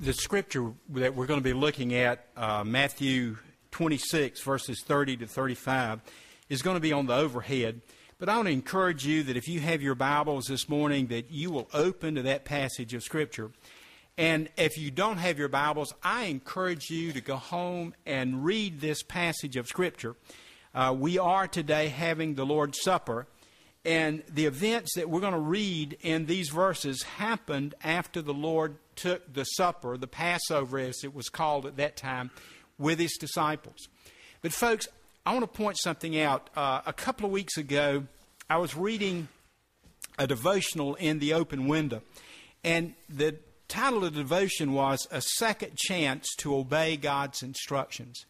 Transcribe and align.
the 0.00 0.14
scripture 0.14 0.72
that 0.88 1.14
we're 1.14 1.26
going 1.26 1.40
to 1.40 1.44
be 1.44 1.52
looking 1.52 1.92
at, 1.92 2.24
uh, 2.34 2.64
Matthew 2.64 3.36
26, 3.70 4.40
verses 4.40 4.82
30 4.86 5.18
to 5.18 5.26
35, 5.26 6.00
is 6.48 6.62
going 6.62 6.76
to 6.76 6.80
be 6.80 6.90
on 6.90 7.04
the 7.04 7.14
overhead. 7.14 7.82
But 8.18 8.30
I 8.30 8.36
want 8.36 8.48
to 8.48 8.52
encourage 8.52 9.06
you 9.06 9.22
that 9.24 9.36
if 9.36 9.46
you 9.46 9.60
have 9.60 9.82
your 9.82 9.94
Bibles 9.94 10.46
this 10.46 10.70
morning, 10.70 11.08
that 11.08 11.30
you 11.30 11.50
will 11.50 11.68
open 11.74 12.14
to 12.14 12.22
that 12.22 12.46
passage 12.46 12.94
of 12.94 13.02
Scripture. 13.02 13.50
And 14.16 14.48
if 14.56 14.78
you 14.78 14.90
don't 14.90 15.18
have 15.18 15.38
your 15.38 15.48
Bibles, 15.48 15.92
I 16.02 16.24
encourage 16.24 16.88
you 16.88 17.12
to 17.12 17.20
go 17.20 17.36
home 17.36 17.94
and 18.06 18.42
read 18.42 18.80
this 18.80 19.02
passage 19.02 19.56
of 19.56 19.68
Scripture. 19.68 20.16
Uh, 20.74 20.96
we 20.98 21.18
are 21.18 21.46
today 21.46 21.88
having 21.88 22.36
the 22.36 22.46
Lord's 22.46 22.80
Supper, 22.80 23.26
and 23.84 24.22
the 24.28 24.46
events 24.46 24.94
that 24.96 25.08
we're 25.08 25.20
going 25.20 25.32
to 25.32 25.38
read 25.38 25.96
in 26.02 26.26
these 26.26 26.50
verses 26.50 27.02
happened 27.02 27.74
after 27.82 28.20
the 28.20 28.34
Lord 28.34 28.76
took 28.94 29.32
the 29.32 29.44
supper, 29.44 29.96
the 29.96 30.06
Passover 30.06 30.78
as 30.78 31.02
it 31.02 31.14
was 31.14 31.28
called 31.28 31.64
at 31.64 31.76
that 31.76 31.96
time, 31.96 32.30
with 32.78 32.98
his 32.98 33.16
disciples. 33.18 33.88
But, 34.42 34.52
folks, 34.52 34.86
I 35.24 35.32
want 35.32 35.42
to 35.42 35.58
point 35.58 35.78
something 35.78 36.18
out. 36.18 36.50
Uh, 36.54 36.82
a 36.84 36.92
couple 36.92 37.26
of 37.26 37.32
weeks 37.32 37.56
ago, 37.56 38.04
I 38.48 38.58
was 38.58 38.76
reading 38.76 39.28
a 40.18 40.26
devotional 40.26 40.94
in 40.96 41.18
the 41.18 41.32
open 41.32 41.66
window, 41.66 42.02
and 42.62 42.94
the 43.08 43.36
title 43.68 44.04
of 44.04 44.14
the 44.14 44.20
devotion 44.20 44.72
was 44.72 45.06
A 45.10 45.20
Second 45.20 45.76
Chance 45.76 46.34
to 46.38 46.54
Obey 46.54 46.96
God's 46.96 47.42
Instructions. 47.42 48.26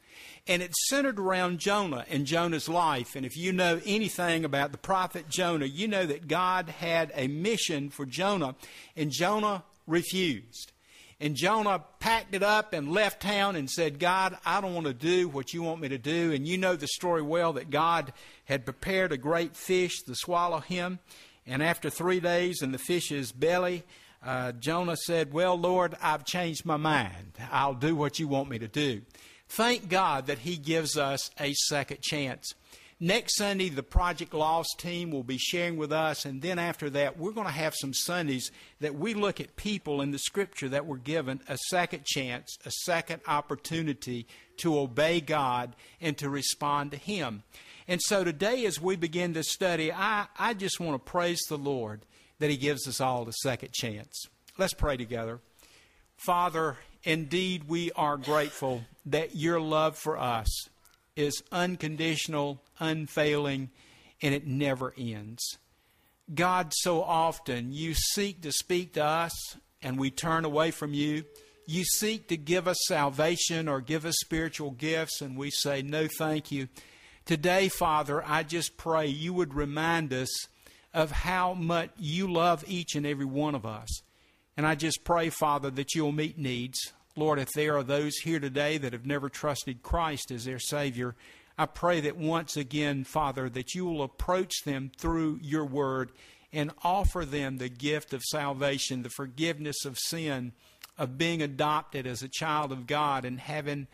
And 0.47 0.63
it 0.63 0.75
centered 0.89 1.19
around 1.19 1.59
Jonah 1.59 2.05
and 2.09 2.27
Jonah's 2.27 2.69
life. 2.69 3.15
And 3.15 3.27
if 3.27 3.37
you 3.37 3.53
know 3.53 3.81
anything 3.85 4.45
about 4.45 4.73
the 4.73 4.79
prophet 4.79 5.29
Jonah, 5.29 5.67
you 5.67 5.87
know 5.87 6.07
that 6.07 6.29
God 6.29 6.69
had 6.69 7.13
a 7.15 7.29
mission 7.29 7.91
for 7.91 8.07
Jonah, 8.07 8.55
and 8.97 9.11
Jonah 9.11 9.65
refused. 9.87 10.73
And 11.23 11.37
Jonah 11.37 11.85
packed 11.99 12.35
it 12.35 12.43
up 12.43 12.73
and 12.73 12.93
left 12.93 13.21
town 13.21 13.55
and 13.55 13.71
said, 13.71 13.99
God, 13.99 14.39
I 14.47 14.63
don't 14.63 14.75
want 14.75 14.87
to 14.87 14.95
do 14.95 15.29
what 15.29 15.53
you 15.53 15.63
want 15.63 15.83
me 15.83 15.89
to 15.91 15.99
do. 15.99 16.33
And 16.33 16.49
you 16.49 16.57
know 16.57 16.77
the 16.77 16.87
story 16.87 17.21
well 17.21 17.53
that 17.53 17.69
God 17.69 18.15
had 18.47 18.65
prepared 18.65 19.13
a 19.13 19.19
great 19.19 19.55
fish 19.55 20.01
to 20.05 20.15
swallow 20.15 20.61
him. 20.61 20.99
And 21.47 21.63
after 21.63 21.91
three 21.91 22.21
days 22.21 22.63
in 22.63 22.73
the 22.73 22.79
fish's 22.79 23.33
belly, 23.33 23.85
uh, 24.25 24.53
Jonah 24.53 24.97
said, 24.97 25.33
Well, 25.33 25.59
Lord, 25.59 25.95
I've 26.01 26.25
changed 26.25 26.65
my 26.65 26.79
mind. 26.79 27.39
I'll 27.51 27.75
do 27.75 27.95
what 27.95 28.19
you 28.19 28.27
want 28.27 28.49
me 28.49 28.59
to 28.59 28.69
do. 28.69 29.03
Thank 29.51 29.89
God 29.89 30.27
that 30.27 30.39
He 30.39 30.57
gives 30.57 30.97
us 30.97 31.29
a 31.41 31.55
second 31.55 32.03
chance. 32.03 32.55
Next 33.01 33.37
Sunday, 33.37 33.69
the 33.69 33.83
Project 33.83 34.33
Lost 34.33 34.77
team 34.79 35.11
will 35.11 35.25
be 35.25 35.39
sharing 35.39 35.77
with 35.77 35.91
us, 35.91 36.25
and 36.25 36.41
then 36.41 36.61
after 36.61 36.89
that, 36.91 37.19
we're 37.19 37.33
going 37.33 37.49
to 37.49 37.53
have 37.53 37.75
some 37.75 37.93
Sundays 37.93 38.53
that 38.79 38.95
we 38.95 39.13
look 39.13 39.41
at 39.41 39.57
people 39.57 40.03
in 40.03 40.13
the 40.13 40.19
Scripture 40.21 40.69
that 40.69 40.87
were 40.87 40.99
given 40.99 41.41
a 41.49 41.59
second 41.69 42.05
chance, 42.05 42.59
a 42.65 42.71
second 42.71 43.23
opportunity 43.27 44.29
to 44.59 44.79
obey 44.79 45.21
God 45.21 45.75
and 46.01 46.17
to 46.19 46.31
respond 46.31 46.93
to 46.93 46.97
Him. 46.97 47.43
And 47.89 48.01
so 48.01 48.23
today, 48.23 48.65
as 48.67 48.81
we 48.81 48.95
begin 48.95 49.35
to 49.35 49.43
study, 49.43 49.91
I, 49.93 50.27
I 50.39 50.55
just 50.55 50.79
want 50.79 50.95
to 50.95 51.11
praise 51.11 51.41
the 51.49 51.59
Lord 51.59 52.03
that 52.39 52.51
He 52.51 52.57
gives 52.57 52.87
us 52.87 53.01
all 53.01 53.29
a 53.29 53.33
second 53.33 53.73
chance. 53.73 54.27
Let's 54.59 54.75
pray 54.75 54.97
together. 54.97 55.41
Father, 56.19 56.77
indeed, 57.03 57.65
we 57.67 57.91
are 57.93 58.17
grateful 58.19 58.85
that 59.11 59.37
your 59.37 59.61
love 59.61 59.97
for 59.97 60.19
us 60.19 60.69
is 61.17 61.43
unconditional, 61.53 62.63
unfailing, 62.79 63.71
and 64.23 64.35
it 64.35 64.47
never 64.47 64.95
ends. 64.97 65.59
God, 66.33 66.73
so 66.75 67.03
often 67.03 67.73
you 67.73 67.95
seek 67.95 68.43
to 68.43 68.53
speak 68.53 68.95
to 68.95 69.05
us 69.05 69.57
and 69.83 69.99
we 69.99 70.11
turn 70.11 70.45
away 70.45 70.71
from 70.71 70.95
you. 70.95 71.25
You 71.67 71.85
seek 71.85 72.29
to 72.29 72.37
give 72.37 72.69
us 72.69 72.79
salvation 72.87 73.69
or 73.69 73.81
give 73.81 74.05
us 74.05 74.17
spiritual 74.21 74.71
gifts 74.73 75.21
and 75.21 75.37
we 75.37 75.51
say, 75.51 75.83
no, 75.83 76.09
thank 76.19 76.53
you. 76.53 76.69
Today, 77.25 77.69
Father, 77.69 78.23
I 78.27 78.43
just 78.43 78.77
pray 78.77 79.07
you 79.07 79.33
would 79.33 79.55
remind 79.55 80.13
us 80.13 80.31
of 80.93 81.11
how 81.11 81.55
much 81.55 81.91
you 81.97 82.31
love 82.31 82.65
each 82.67 82.95
and 82.95 83.07
every 83.07 83.25
one 83.25 83.55
of 83.55 83.65
us. 83.65 84.03
And 84.57 84.67
I 84.67 84.75
just 84.75 85.05
pray, 85.05 85.31
Father, 85.31 85.71
that 85.71 85.95
you'll 85.95 86.13
meet 86.13 86.39
needs. 86.39 86.93
Lord, 87.17 87.39
if 87.39 87.51
there 87.55 87.77
are 87.77 87.83
those 87.83 88.17
here 88.19 88.39
today 88.39 88.79
that 88.79 88.93
have 88.93 89.07
never 89.07 89.29
trusted 89.29 89.83
Christ 89.83 90.31
as 90.31 90.45
their 90.45 90.59
Savior, 90.59 91.17
I 91.59 91.67
pray 91.67 92.01
that 92.01 92.17
once 92.17 92.57
again, 92.57 93.05
Father, 93.05 93.49
that 93.51 93.75
you 93.75 93.85
will 93.85 94.03
approach 94.03 94.63
them 94.65 94.91
through 94.97 95.41
your 95.43 95.65
word 95.65 96.13
and 96.53 96.73
offer 96.83 97.25
them 97.25 97.59
the 97.59 97.69
gift 97.69 98.13
of 98.13 98.23
salvation, 98.23 99.03
the 99.03 99.11
forgiveness 99.11 99.85
of 99.85 99.99
sin, 99.99 100.53
of 100.97 101.19
being 101.19 101.43
adopted 101.43 102.07
as 102.07 102.23
a 102.23 102.29
child 102.29 102.73
of 102.73 102.87
God 102.87 103.25
and 103.25 103.41
having 103.41 103.89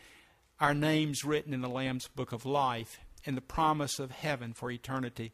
our 0.59 0.73
names 0.73 1.23
written 1.23 1.53
in 1.53 1.61
the 1.61 1.69
Lamb's 1.69 2.07
book 2.07 2.31
of 2.31 2.45
life 2.45 2.99
and 3.25 3.35
the 3.35 3.41
promise 3.41 3.99
of 3.99 4.11
heaven 4.11 4.53
for 4.53 4.71
eternity. 4.71 5.33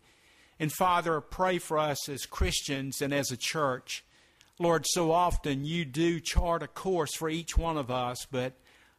And 0.59 0.71
Father, 0.71 1.19
pray 1.21 1.57
for 1.57 1.77
us 1.77 2.09
as 2.09 2.25
Christians 2.25 3.01
and 3.01 3.13
as 3.13 3.31
a 3.31 3.37
church 3.37 4.03
Lord, 4.59 4.85
so 4.87 5.11
often 5.11 5.65
you 5.65 5.83
do 5.83 6.19
chart 6.19 6.61
a 6.61 6.67
course 6.67 7.15
for 7.15 7.29
each 7.29 7.57
one 7.57 7.77
of 7.77 7.89
us, 7.89 8.25
but 8.29 8.53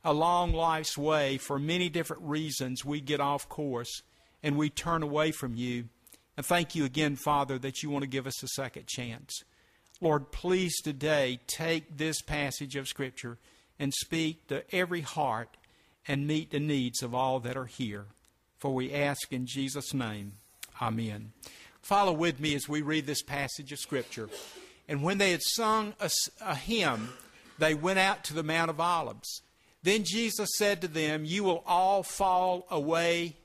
along 0.05 0.53
life's 0.53 0.99
way, 0.99 1.39
for 1.39 1.59
many 1.59 1.89
different 1.89 2.23
reasons, 2.23 2.85
we 2.85 3.01
get 3.01 3.21
off 3.21 3.49
course 3.49 4.03
and 4.43 4.59
we 4.59 4.69
turn 4.69 5.03
away 5.03 5.31
from 5.31 5.55
you. 5.57 5.89
And 6.37 6.45
thank 6.45 6.75
you 6.75 6.85
again, 6.85 7.17
Father, 7.17 7.59
that 7.61 7.83
you 7.83 7.91
want 7.91 8.03
to 8.03 8.09
give 8.09 8.27
us 8.27 8.43
a 8.43 8.49
second 8.49 8.87
chance. 8.89 9.43
Lord, 10.01 10.33
please 10.33 10.75
today 10.83 11.39
take 11.47 11.97
this 11.97 12.21
passage 12.21 12.75
of 12.75 12.89
Scripture 12.89 13.39
and 13.79 13.95
speak 13.95 14.49
to 14.49 14.65
every 14.75 15.01
heart 15.03 15.57
and 16.07 16.27
meet 16.27 16.51
the 16.51 16.61
needs 16.61 17.03
of 17.03 17.15
all 17.15 17.41
that 17.41 17.57
are 17.57 17.67
here. 17.67 18.07
For 18.59 18.75
we 18.75 18.93
ask 18.93 19.33
in 19.33 19.47
Jesus' 19.47 19.95
name. 19.95 20.33
Amen. 20.83 21.33
Follow 21.81 22.13
with 22.13 22.41
me 22.41 22.55
as 22.55 22.69
we 22.69 22.83
read 22.83 23.07
this 23.07 23.23
passage 23.23 23.73
of 23.73 23.79
Scripture. 23.79 24.29
And 24.89 25.03
when 25.03 25.19
they 25.19 25.31
had 25.31 25.43
sung 25.43 25.95
a, 26.01 26.11
a, 26.43 26.55
hymn, 26.55 27.11
they 27.59 27.75
went 27.75 27.99
out 27.99 28.25
to 28.25 28.35
the 28.35 28.43
Mount 28.43 28.71
of 28.71 28.81
Olives. 28.81 29.43
Then 29.83 30.05
Jesus 30.05 30.49
said 30.57 30.81
to 30.81 30.89
them, 30.89 31.25
You 31.25 31.45
will 31.45 31.63
all 31.67 32.03
fall 32.03 32.67
away 32.71 33.37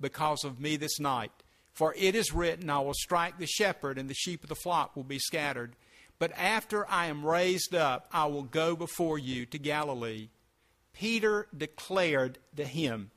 because 0.00 0.44
of 0.44 0.60
me 0.60 0.76
this 0.76 0.98
night. 0.98 1.32
For 1.72 1.94
it 1.96 2.16
is 2.16 2.32
written, 2.32 2.70
I 2.70 2.80
will 2.80 2.94
strike 2.94 3.38
the 3.38 3.46
shepherd, 3.46 3.98
and 3.98 4.10
the 4.10 4.14
sheep 4.14 4.42
of 4.42 4.48
the 4.48 4.56
flock 4.56 4.96
will 4.96 5.04
be 5.04 5.20
scattered. 5.20 5.76
But 6.18 6.32
after 6.36 6.88
I 6.90 7.06
am 7.06 7.24
raised 7.24 7.74
up, 7.74 8.08
I 8.12 8.26
will 8.26 8.42
go 8.42 8.74
before 8.74 9.18
you 9.18 9.46
to 9.46 9.58
Galilee. 9.58 10.28
Peter 10.92 11.46
declared 11.56 12.38
to 12.56 12.64
him, 12.64 13.12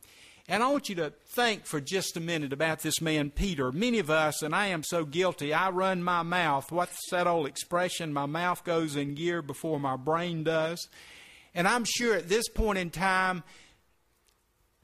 and 0.47 0.63
I 0.63 0.69
want 0.69 0.89
you 0.89 0.95
to 0.95 1.13
think 1.27 1.65
for 1.65 1.79
just 1.79 2.17
a 2.17 2.19
minute 2.19 2.51
about 2.51 2.79
this 2.79 2.99
man, 3.01 3.29
Peter. 3.29 3.71
Many 3.71 3.99
of 3.99 4.09
us, 4.09 4.41
and 4.41 4.53
I 4.53 4.67
am 4.67 4.83
so 4.83 5.05
guilty, 5.05 5.53
I 5.53 5.69
run 5.69 6.03
my 6.03 6.23
mouth. 6.23 6.71
What's 6.71 7.09
that 7.11 7.27
old 7.27 7.47
expression? 7.47 8.11
My 8.13 8.25
mouth 8.25 8.63
goes 8.63 8.95
in 8.95 9.15
gear 9.15 9.41
before 9.41 9.79
my 9.79 9.95
brain 9.95 10.43
does. 10.43 10.87
And 11.53 11.67
I'm 11.67 11.85
sure 11.85 12.15
at 12.15 12.29
this 12.29 12.49
point 12.49 12.79
in 12.79 12.89
time, 12.89 13.43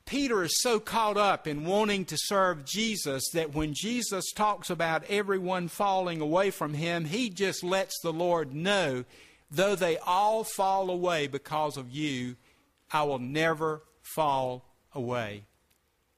Peter 0.05 0.41
is 0.43 0.61
so 0.61 0.79
caught 0.79 1.17
up 1.17 1.47
in 1.47 1.65
wanting 1.65 2.05
to 2.05 2.17
serve 2.17 2.63
Jesus 2.63 3.29
that 3.33 3.53
when 3.53 3.73
Jesus 3.73 4.31
talks 4.31 4.69
about 4.69 5.03
everyone 5.09 5.67
falling 5.67 6.21
away 6.21 6.49
from 6.49 6.73
him, 6.73 7.03
he 7.03 7.29
just 7.29 7.61
lets 7.61 7.99
the 8.01 8.13
Lord 8.13 8.55
know, 8.55 9.03
though 9.51 9.75
they 9.75 9.97
all 9.97 10.45
fall 10.45 10.89
away 10.89 11.27
because 11.27 11.75
of 11.75 11.91
you, 11.91 12.37
I 12.89 13.03
will 13.03 13.19
never 13.19 13.83
fall 14.01 14.66
away. 14.97 15.43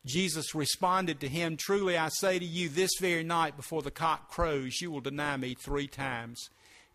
Jesus 0.06 0.56
responded 0.56 1.20
to 1.20 1.28
him, 1.28 1.58
Truly 1.58 1.98
I 1.98 2.10
say 2.10 2.40
to 2.40 2.46
you, 2.46 2.70
this 2.70 2.92
very 3.00 3.24
night 3.24 3.56
before 3.56 3.82
the 3.82 3.92
cock 3.92 4.32
crows, 4.32 4.82
you 4.82 4.90
will 4.90 5.02
deny 5.02 5.38
me 5.38 5.54
three 5.54 5.88
times. 5.88 6.50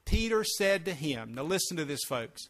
Peter 0.05 0.43
said 0.43 0.84
to 0.84 0.94
him, 0.94 1.34
Now 1.34 1.43
listen 1.43 1.77
to 1.77 1.84
this, 1.84 2.05
folks. 2.09 2.49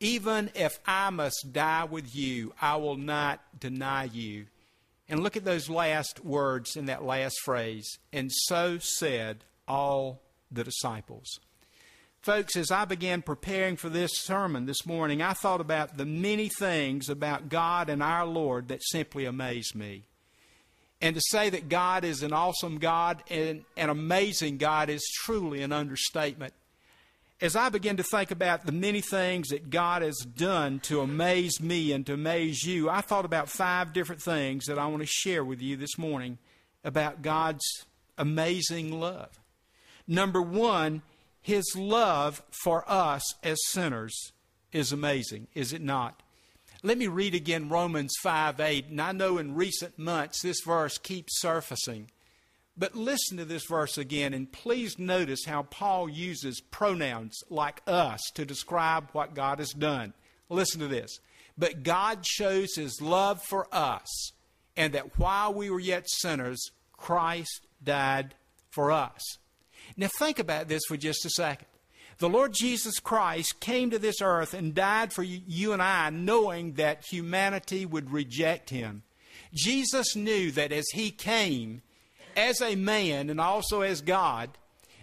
Even 0.00 0.50
if 0.54 0.80
I 0.84 1.10
must 1.10 1.52
die 1.52 1.84
with 1.84 2.14
you, 2.14 2.52
I 2.60 2.76
will 2.76 2.96
not 2.96 3.40
deny 3.58 4.04
you. 4.04 4.46
And 5.08 5.22
look 5.22 5.36
at 5.36 5.44
those 5.44 5.70
last 5.70 6.24
words 6.24 6.76
in 6.76 6.86
that 6.86 7.04
last 7.04 7.36
phrase. 7.44 7.98
And 8.12 8.30
so 8.32 8.78
said 8.80 9.44
all 9.68 10.22
the 10.50 10.64
disciples. 10.64 11.38
Folks, 12.22 12.54
as 12.54 12.70
I 12.70 12.84
began 12.84 13.20
preparing 13.20 13.76
for 13.76 13.88
this 13.88 14.12
sermon 14.14 14.66
this 14.66 14.86
morning, 14.86 15.20
I 15.20 15.32
thought 15.32 15.60
about 15.60 15.96
the 15.96 16.06
many 16.06 16.48
things 16.48 17.08
about 17.08 17.48
God 17.48 17.88
and 17.88 18.00
our 18.00 18.24
Lord 18.24 18.68
that 18.68 18.80
simply 18.84 19.24
amaze 19.24 19.74
me. 19.74 20.04
And 21.00 21.16
to 21.16 21.20
say 21.20 21.50
that 21.50 21.68
God 21.68 22.04
is 22.04 22.22
an 22.22 22.32
awesome 22.32 22.78
God 22.78 23.24
and 23.28 23.64
an 23.76 23.90
amazing 23.90 24.58
God 24.58 24.88
is 24.88 25.02
truly 25.24 25.62
an 25.62 25.72
understatement. 25.72 26.54
As 27.40 27.56
I 27.56 27.70
begin 27.70 27.96
to 27.96 28.04
think 28.04 28.30
about 28.30 28.66
the 28.66 28.70
many 28.70 29.00
things 29.00 29.48
that 29.48 29.68
God 29.68 30.02
has 30.02 30.18
done 30.18 30.78
to 30.84 31.00
amaze 31.00 31.60
me 31.60 31.90
and 31.90 32.06
to 32.06 32.12
amaze 32.12 32.62
you, 32.62 32.88
I 32.88 33.00
thought 33.00 33.24
about 33.24 33.48
five 33.48 33.92
different 33.92 34.22
things 34.22 34.66
that 34.66 34.78
I 34.78 34.86
want 34.86 35.02
to 35.02 35.08
share 35.08 35.44
with 35.44 35.60
you 35.60 35.76
this 35.76 35.98
morning 35.98 36.38
about 36.84 37.22
God's 37.22 37.84
amazing 38.16 39.00
love. 39.00 39.40
Number 40.06 40.40
one, 40.40 41.02
his 41.42 41.74
love 41.76 42.42
for 42.62 42.88
us 42.90 43.22
as 43.42 43.58
sinners. 43.66 44.32
is 44.72 44.92
amazing, 44.92 45.48
is 45.54 45.72
it 45.72 45.82
not? 45.82 46.22
Let 46.84 46.98
me 46.98 47.08
read 47.08 47.34
again 47.34 47.68
Romans 47.68 48.12
5 48.22 48.58
8. 48.58 48.88
And 48.88 49.00
I 49.00 49.12
know 49.12 49.38
in 49.38 49.54
recent 49.54 49.98
months 49.98 50.42
this 50.42 50.60
verse 50.64 50.98
keeps 50.98 51.40
surfacing. 51.40 52.10
But 52.76 52.96
listen 52.96 53.36
to 53.36 53.44
this 53.44 53.66
verse 53.66 53.98
again, 53.98 54.32
and 54.32 54.50
please 54.50 54.98
notice 54.98 55.44
how 55.44 55.64
Paul 55.64 56.08
uses 56.08 56.60
pronouns 56.60 57.38
like 57.50 57.82
us 57.86 58.20
to 58.34 58.46
describe 58.46 59.10
what 59.12 59.34
God 59.34 59.58
has 59.58 59.72
done. 59.72 60.14
Listen 60.48 60.80
to 60.80 60.88
this. 60.88 61.20
But 61.58 61.82
God 61.82 62.26
shows 62.26 62.74
his 62.74 63.00
love 63.02 63.42
for 63.42 63.68
us, 63.72 64.32
and 64.74 64.94
that 64.94 65.18
while 65.18 65.52
we 65.52 65.68
were 65.68 65.80
yet 65.80 66.08
sinners, 66.08 66.70
Christ 66.96 67.66
died 67.84 68.34
for 68.70 68.90
us. 68.90 69.20
Now, 69.96 70.08
think 70.18 70.38
about 70.38 70.68
this 70.68 70.82
for 70.88 70.96
just 70.96 71.24
a 71.24 71.30
second. 71.30 71.66
The 72.18 72.28
Lord 72.28 72.52
Jesus 72.52 72.98
Christ 73.00 73.60
came 73.60 73.90
to 73.90 73.98
this 73.98 74.20
earth 74.22 74.54
and 74.54 74.74
died 74.74 75.12
for 75.12 75.22
you 75.22 75.72
and 75.72 75.82
I, 75.82 76.10
knowing 76.10 76.74
that 76.74 77.06
humanity 77.06 77.84
would 77.84 78.12
reject 78.12 78.70
him. 78.70 79.02
Jesus 79.52 80.14
knew 80.14 80.50
that 80.52 80.72
as 80.72 80.86
he 80.92 81.10
came 81.10 81.82
as 82.36 82.60
a 82.60 82.76
man 82.76 83.28
and 83.28 83.40
also 83.40 83.80
as 83.80 84.00
God, 84.00 84.50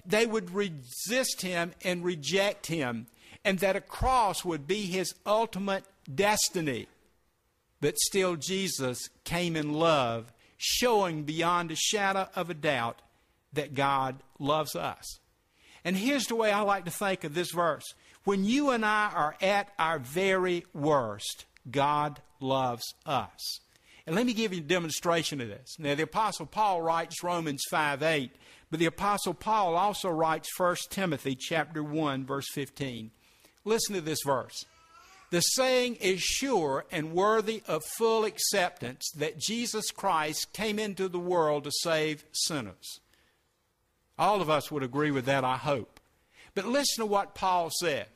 they 0.06 0.26
would 0.26 0.52
resist 0.52 1.42
him 1.42 1.74
and 1.84 2.04
reject 2.04 2.68
him, 2.68 3.08
and 3.46 3.60
that 3.60 3.76
a 3.76 3.82
cross 3.82 4.44
would 4.44 4.66
be 4.66 4.86
his 4.86 5.14
ultimate 5.26 5.84
destiny. 6.14 6.88
But 7.82 7.98
still, 7.98 8.36
Jesus 8.36 9.10
came 9.24 9.56
in 9.56 9.74
love, 9.74 10.34
showing 10.58 11.24
beyond 11.24 11.72
a 11.72 11.76
shadow 11.76 12.28
of 12.36 12.50
a 12.50 12.56
doubt 12.56 13.02
that 13.54 13.74
God 13.74 14.22
loves 14.38 14.76
us. 14.76 15.20
And 15.84 15.96
here's 15.96 16.26
the 16.26 16.36
way 16.36 16.52
I 16.52 16.62
like 16.62 16.86
to 16.86 16.92
think 16.92 17.24
of 17.24 17.34
this 17.34 17.52
verse 17.52 17.94
when 18.24 18.44
you 18.44 18.72
and 18.72 18.86
I 18.86 19.12
are 19.14 19.36
at 19.42 19.70
our 19.80 19.98
very 19.98 20.66
worst, 20.74 21.46
God 21.70 22.22
loves 22.40 22.94
us. 23.06 23.60
And 24.06 24.16
let 24.16 24.26
me 24.26 24.34
give 24.34 24.54
you 24.54 24.60
a 24.60 24.64
demonstration 24.64 25.40
of 25.40 25.48
this. 25.48 25.76
Now, 25.80 25.96
the 25.96 26.04
Apostle 26.04 26.46
Paul 26.46 26.82
writes 26.82 27.24
Romans 27.24 27.64
5 27.70 28.04
8, 28.04 28.32
but 28.70 28.80
the 28.80 28.88
Apostle 28.88 29.34
Paul 29.34 29.76
also 29.76 30.10
writes 30.10 30.50
1 30.58 30.76
Timothy 30.90 31.36
chapter 31.36 31.84
1, 31.84 32.26
verse 32.26 32.48
15. 32.54 33.12
Listen 33.66 33.96
to 33.96 34.02
this 34.02 34.20
verse. 34.26 34.66
The 35.32 35.42
saying 35.42 35.96
is 35.96 36.22
sure 36.22 36.86
and 36.92 37.14
worthy 37.14 37.62
of 37.68 37.84
full 37.86 38.26
acceptance 38.26 39.12
that 39.16 39.38
Jesus 39.38 39.92
Christ 39.92 40.54
came 40.54 40.80
into 40.80 41.08
the 41.08 41.20
world 41.20 41.66
to 41.66 41.72
save 41.72 42.26
sinners. 42.32 43.00
All 44.20 44.42
of 44.42 44.50
us 44.50 44.70
would 44.70 44.84
agree 44.84 45.12
with 45.12 45.26
that, 45.26 45.46
I 45.46 45.56
hope. 45.56 46.00
But 46.54 46.66
listen 46.66 47.02
to 47.02 47.06
what 47.06 47.34
Paul 47.34 47.70
says. 47.80 48.08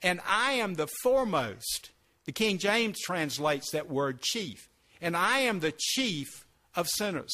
And 0.00 0.20
I 0.26 0.52
am 0.52 0.74
the 0.74 0.88
foremost. 1.02 1.90
The 2.24 2.32
King 2.32 2.58
James 2.58 3.00
translates 3.00 3.72
that 3.72 3.90
word 3.90 4.22
chief. 4.22 4.68
And 5.02 5.16
I 5.16 5.40
am 5.40 5.58
the 5.58 5.74
chief 5.76 6.46
of 6.76 6.86
sinners. 6.88 7.32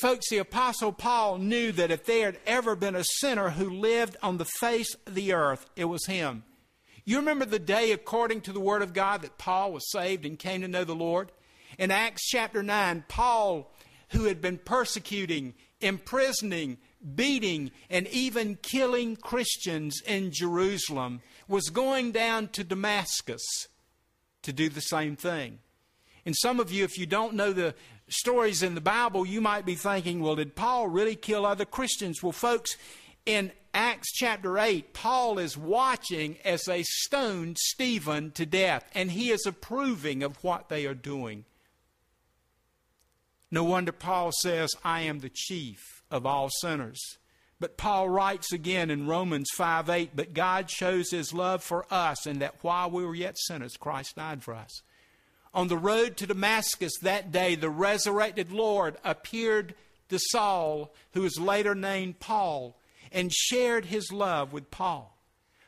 Folks, 0.00 0.30
the 0.30 0.38
Apostle 0.38 0.92
Paul 0.92 1.38
knew 1.38 1.72
that 1.72 1.90
if 1.90 2.06
there 2.06 2.26
had 2.26 2.38
ever 2.46 2.74
been 2.74 2.94
a 2.94 3.04
sinner 3.04 3.50
who 3.50 3.68
lived 3.68 4.16
on 4.22 4.38
the 4.38 4.46
face 4.60 4.94
of 5.06 5.14
the 5.14 5.34
earth, 5.34 5.66
it 5.76 5.86
was 5.86 6.06
him. 6.06 6.44
You 7.04 7.16
remember 7.18 7.44
the 7.44 7.58
day, 7.58 7.92
according 7.92 8.42
to 8.42 8.52
the 8.52 8.60
Word 8.60 8.80
of 8.80 8.94
God, 8.94 9.22
that 9.22 9.38
Paul 9.38 9.72
was 9.72 9.90
saved 9.90 10.24
and 10.24 10.38
came 10.38 10.62
to 10.62 10.68
know 10.68 10.84
the 10.84 10.94
Lord? 10.94 11.32
In 11.78 11.90
Acts 11.90 12.26
chapter 12.28 12.62
9, 12.62 13.04
Paul, 13.08 13.70
who 14.10 14.24
had 14.24 14.40
been 14.40 14.56
persecuting 14.56 15.54
imprisoning, 15.80 16.78
beating, 17.14 17.70
and 17.88 18.06
even 18.08 18.56
killing 18.62 19.16
Christians 19.16 20.00
in 20.06 20.30
Jerusalem, 20.32 21.20
was 21.46 21.70
going 21.70 22.12
down 22.12 22.48
to 22.48 22.64
Damascus 22.64 23.42
to 24.42 24.52
do 24.52 24.68
the 24.68 24.80
same 24.80 25.16
thing. 25.16 25.58
And 26.24 26.36
some 26.36 26.60
of 26.60 26.70
you, 26.70 26.84
if 26.84 26.98
you 26.98 27.06
don't 27.06 27.34
know 27.34 27.52
the 27.52 27.74
stories 28.08 28.62
in 28.62 28.74
the 28.74 28.80
Bible, 28.80 29.24
you 29.24 29.40
might 29.40 29.64
be 29.64 29.74
thinking, 29.74 30.20
well, 30.20 30.36
did 30.36 30.56
Paul 30.56 30.88
really 30.88 31.16
kill 31.16 31.46
other 31.46 31.64
Christians? 31.64 32.22
Well, 32.22 32.32
folks, 32.32 32.76
in 33.24 33.52
Acts 33.74 34.12
chapter 34.12 34.58
8, 34.58 34.92
Paul 34.94 35.38
is 35.38 35.56
watching 35.56 36.38
as 36.44 36.64
they 36.64 36.82
stone 36.82 37.54
Stephen 37.56 38.30
to 38.32 38.46
death, 38.46 38.90
and 38.94 39.10
he 39.10 39.30
is 39.30 39.46
approving 39.46 40.22
of 40.22 40.42
what 40.42 40.68
they 40.68 40.86
are 40.86 40.94
doing. 40.94 41.44
No 43.50 43.64
wonder 43.64 43.92
Paul 43.92 44.32
says, 44.32 44.74
I 44.84 45.02
am 45.02 45.20
the 45.20 45.30
chief 45.32 46.02
of 46.10 46.26
all 46.26 46.50
sinners. 46.60 47.00
But 47.60 47.76
Paul 47.76 48.08
writes 48.08 48.52
again 48.52 48.90
in 48.90 49.08
Romans 49.08 49.48
5 49.56 49.88
8, 49.88 50.10
but 50.14 50.34
God 50.34 50.70
shows 50.70 51.10
his 51.10 51.34
love 51.34 51.62
for 51.62 51.86
us, 51.90 52.26
and 52.26 52.40
that 52.40 52.56
while 52.62 52.90
we 52.90 53.04
were 53.04 53.14
yet 53.14 53.36
sinners, 53.38 53.76
Christ 53.76 54.16
died 54.16 54.44
for 54.44 54.54
us. 54.54 54.82
On 55.54 55.66
the 55.66 55.76
road 55.76 56.16
to 56.18 56.26
Damascus 56.26 56.92
that 57.02 57.32
day, 57.32 57.54
the 57.54 57.70
resurrected 57.70 58.52
Lord 58.52 58.96
appeared 59.02 59.74
to 60.08 60.18
Saul, 60.18 60.94
who 61.12 61.22
was 61.22 61.40
later 61.40 61.74
named 61.74 62.20
Paul, 62.20 62.78
and 63.10 63.32
shared 63.32 63.86
his 63.86 64.12
love 64.12 64.52
with 64.52 64.70
Paul. 64.70 65.16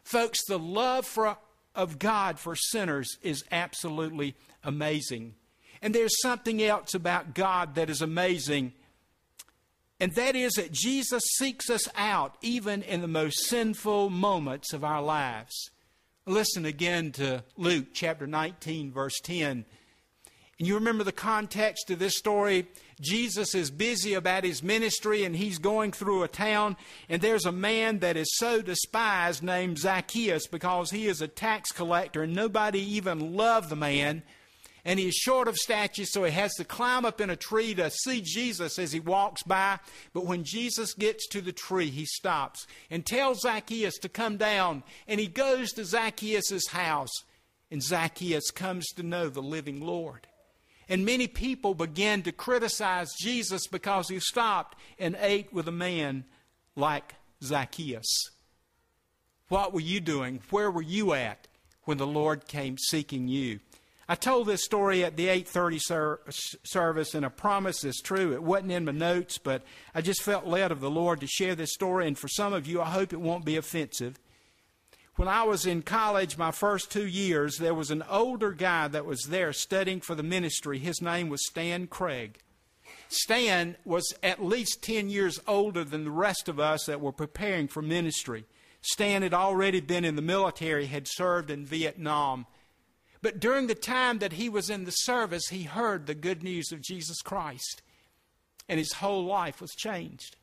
Folks, 0.04 0.44
the 0.46 0.58
love 0.58 1.06
for, 1.06 1.38
of 1.74 1.98
God 1.98 2.38
for 2.38 2.54
sinners 2.54 3.16
is 3.22 3.44
absolutely 3.50 4.36
amazing. 4.62 5.34
And 5.82 5.94
there's 5.94 6.20
something 6.20 6.62
else 6.62 6.94
about 6.94 7.34
God 7.34 7.74
that 7.74 7.88
is 7.88 8.02
amazing, 8.02 8.72
and 10.00 10.14
that 10.14 10.34
is 10.34 10.54
that 10.54 10.72
Jesus 10.72 11.22
seeks 11.36 11.68
us 11.68 11.86
out 11.94 12.36
even 12.40 12.82
in 12.82 13.02
the 13.02 13.08
most 13.08 13.44
sinful 13.46 14.08
moments 14.08 14.72
of 14.72 14.82
our 14.82 15.02
lives. 15.02 15.70
Listen 16.24 16.64
again 16.64 17.12
to 17.12 17.44
Luke 17.58 17.88
chapter 17.92 18.26
19, 18.26 18.92
verse 18.92 19.20
10. 19.22 19.66
And 20.58 20.68
you 20.68 20.74
remember 20.74 21.04
the 21.04 21.12
context 21.12 21.90
of 21.90 21.98
this 21.98 22.16
story. 22.16 22.66
Jesus 23.00 23.54
is 23.54 23.70
busy 23.70 24.14
about 24.14 24.44
his 24.44 24.62
ministry 24.62 25.24
and 25.24 25.36
he's 25.36 25.58
going 25.58 25.92
through 25.92 26.22
a 26.22 26.28
town, 26.28 26.78
and 27.10 27.20
there's 27.20 27.46
a 27.46 27.52
man 27.52 27.98
that 27.98 28.16
is 28.16 28.36
so 28.36 28.62
despised 28.62 29.42
named 29.42 29.78
Zacchaeus 29.78 30.46
because 30.46 30.90
he 30.90 31.08
is 31.08 31.20
a 31.20 31.28
tax 31.28 31.72
collector, 31.72 32.22
and 32.22 32.34
nobody 32.34 32.80
even 32.80 33.34
loved 33.36 33.68
the 33.68 33.76
man 33.76 34.22
and 34.84 34.98
he 34.98 35.08
is 35.08 35.14
short 35.14 35.48
of 35.48 35.56
stature, 35.56 36.04
so 36.04 36.24
he 36.24 36.32
has 36.32 36.54
to 36.54 36.64
climb 36.64 37.04
up 37.04 37.20
in 37.20 37.30
a 37.30 37.36
tree 37.36 37.74
to 37.74 37.90
see 37.90 38.20
Jesus 38.20 38.78
as 38.78 38.92
he 38.92 39.00
walks 39.00 39.42
by. 39.42 39.78
But 40.12 40.26
when 40.26 40.44
Jesus 40.44 40.94
gets 40.94 41.26
to 41.28 41.40
the 41.40 41.52
tree, 41.52 41.90
he 41.90 42.04
stops 42.04 42.66
and 42.90 43.04
tells 43.04 43.40
Zacchaeus 43.40 43.98
to 43.98 44.08
come 44.08 44.36
down, 44.36 44.82
and 45.06 45.20
he 45.20 45.26
goes 45.26 45.72
to 45.72 45.84
Zacchaeus' 45.84 46.68
house, 46.68 47.24
and 47.70 47.82
Zacchaeus 47.82 48.50
comes 48.50 48.86
to 48.92 49.02
know 49.02 49.28
the 49.28 49.42
living 49.42 49.80
Lord. 49.80 50.26
And 50.88 51.04
many 51.04 51.28
people 51.28 51.74
began 51.74 52.22
to 52.22 52.32
criticize 52.32 53.14
Jesus 53.20 53.68
because 53.68 54.08
he 54.08 54.18
stopped 54.18 54.76
and 54.98 55.16
ate 55.20 55.52
with 55.52 55.68
a 55.68 55.72
man 55.72 56.24
like 56.74 57.14
Zacchaeus. 57.42 58.30
What 59.48 59.72
were 59.72 59.80
you 59.80 60.00
doing? 60.00 60.40
Where 60.50 60.70
were 60.70 60.82
you 60.82 61.12
at 61.12 61.46
when 61.84 61.98
the 61.98 62.06
Lord 62.06 62.48
came 62.48 62.76
seeking 62.76 63.28
you? 63.28 63.60
I 64.10 64.16
told 64.16 64.48
this 64.48 64.64
story 64.64 65.04
at 65.04 65.16
the 65.16 65.28
8:30 65.28 65.78
ser- 65.78 66.20
service, 66.64 67.14
and 67.14 67.24
I 67.24 67.28
promise 67.28 67.84
it's 67.84 68.02
true. 68.02 68.32
It 68.32 68.42
wasn't 68.42 68.72
in 68.72 68.84
my 68.84 68.90
notes, 68.90 69.38
but 69.38 69.62
I 69.94 70.00
just 70.00 70.22
felt 70.22 70.48
led 70.48 70.72
of 70.72 70.80
the 70.80 70.90
Lord 70.90 71.20
to 71.20 71.28
share 71.28 71.54
this 71.54 71.72
story. 71.72 72.08
And 72.08 72.18
for 72.18 72.26
some 72.26 72.52
of 72.52 72.66
you, 72.66 72.82
I 72.82 72.86
hope 72.86 73.12
it 73.12 73.20
won't 73.20 73.44
be 73.44 73.56
offensive. 73.56 74.18
When 75.14 75.28
I 75.28 75.44
was 75.44 75.64
in 75.64 75.82
college, 75.82 76.36
my 76.36 76.50
first 76.50 76.90
two 76.90 77.06
years, 77.06 77.58
there 77.58 77.72
was 77.72 77.92
an 77.92 78.02
older 78.10 78.50
guy 78.50 78.88
that 78.88 79.06
was 79.06 79.26
there 79.28 79.52
studying 79.52 80.00
for 80.00 80.16
the 80.16 80.24
ministry. 80.24 80.80
His 80.80 81.00
name 81.00 81.28
was 81.28 81.46
Stan 81.46 81.86
Craig. 81.86 82.40
Stan 83.06 83.76
was 83.84 84.12
at 84.24 84.42
least 84.42 84.82
10 84.82 85.08
years 85.08 85.38
older 85.46 85.84
than 85.84 86.02
the 86.02 86.10
rest 86.10 86.48
of 86.48 86.58
us 86.58 86.86
that 86.86 87.00
were 87.00 87.12
preparing 87.12 87.68
for 87.68 87.80
ministry. 87.80 88.44
Stan 88.82 89.22
had 89.22 89.34
already 89.34 89.80
been 89.80 90.04
in 90.04 90.16
the 90.16 90.20
military, 90.20 90.86
had 90.86 91.06
served 91.06 91.48
in 91.48 91.64
Vietnam 91.64 92.46
but 93.22 93.40
during 93.40 93.66
the 93.66 93.74
time 93.74 94.18
that 94.18 94.34
he 94.34 94.48
was 94.48 94.70
in 94.70 94.84
the 94.84 94.90
service, 94.90 95.48
he 95.48 95.64
heard 95.64 96.06
the 96.06 96.14
good 96.14 96.42
news 96.42 96.72
of 96.72 96.80
Jesus 96.80 97.20
Christ, 97.22 97.82
and 98.68 98.78
his 98.78 98.94
whole 98.94 99.24
life 99.24 99.60
was 99.60 99.72
changed. 99.72 100.36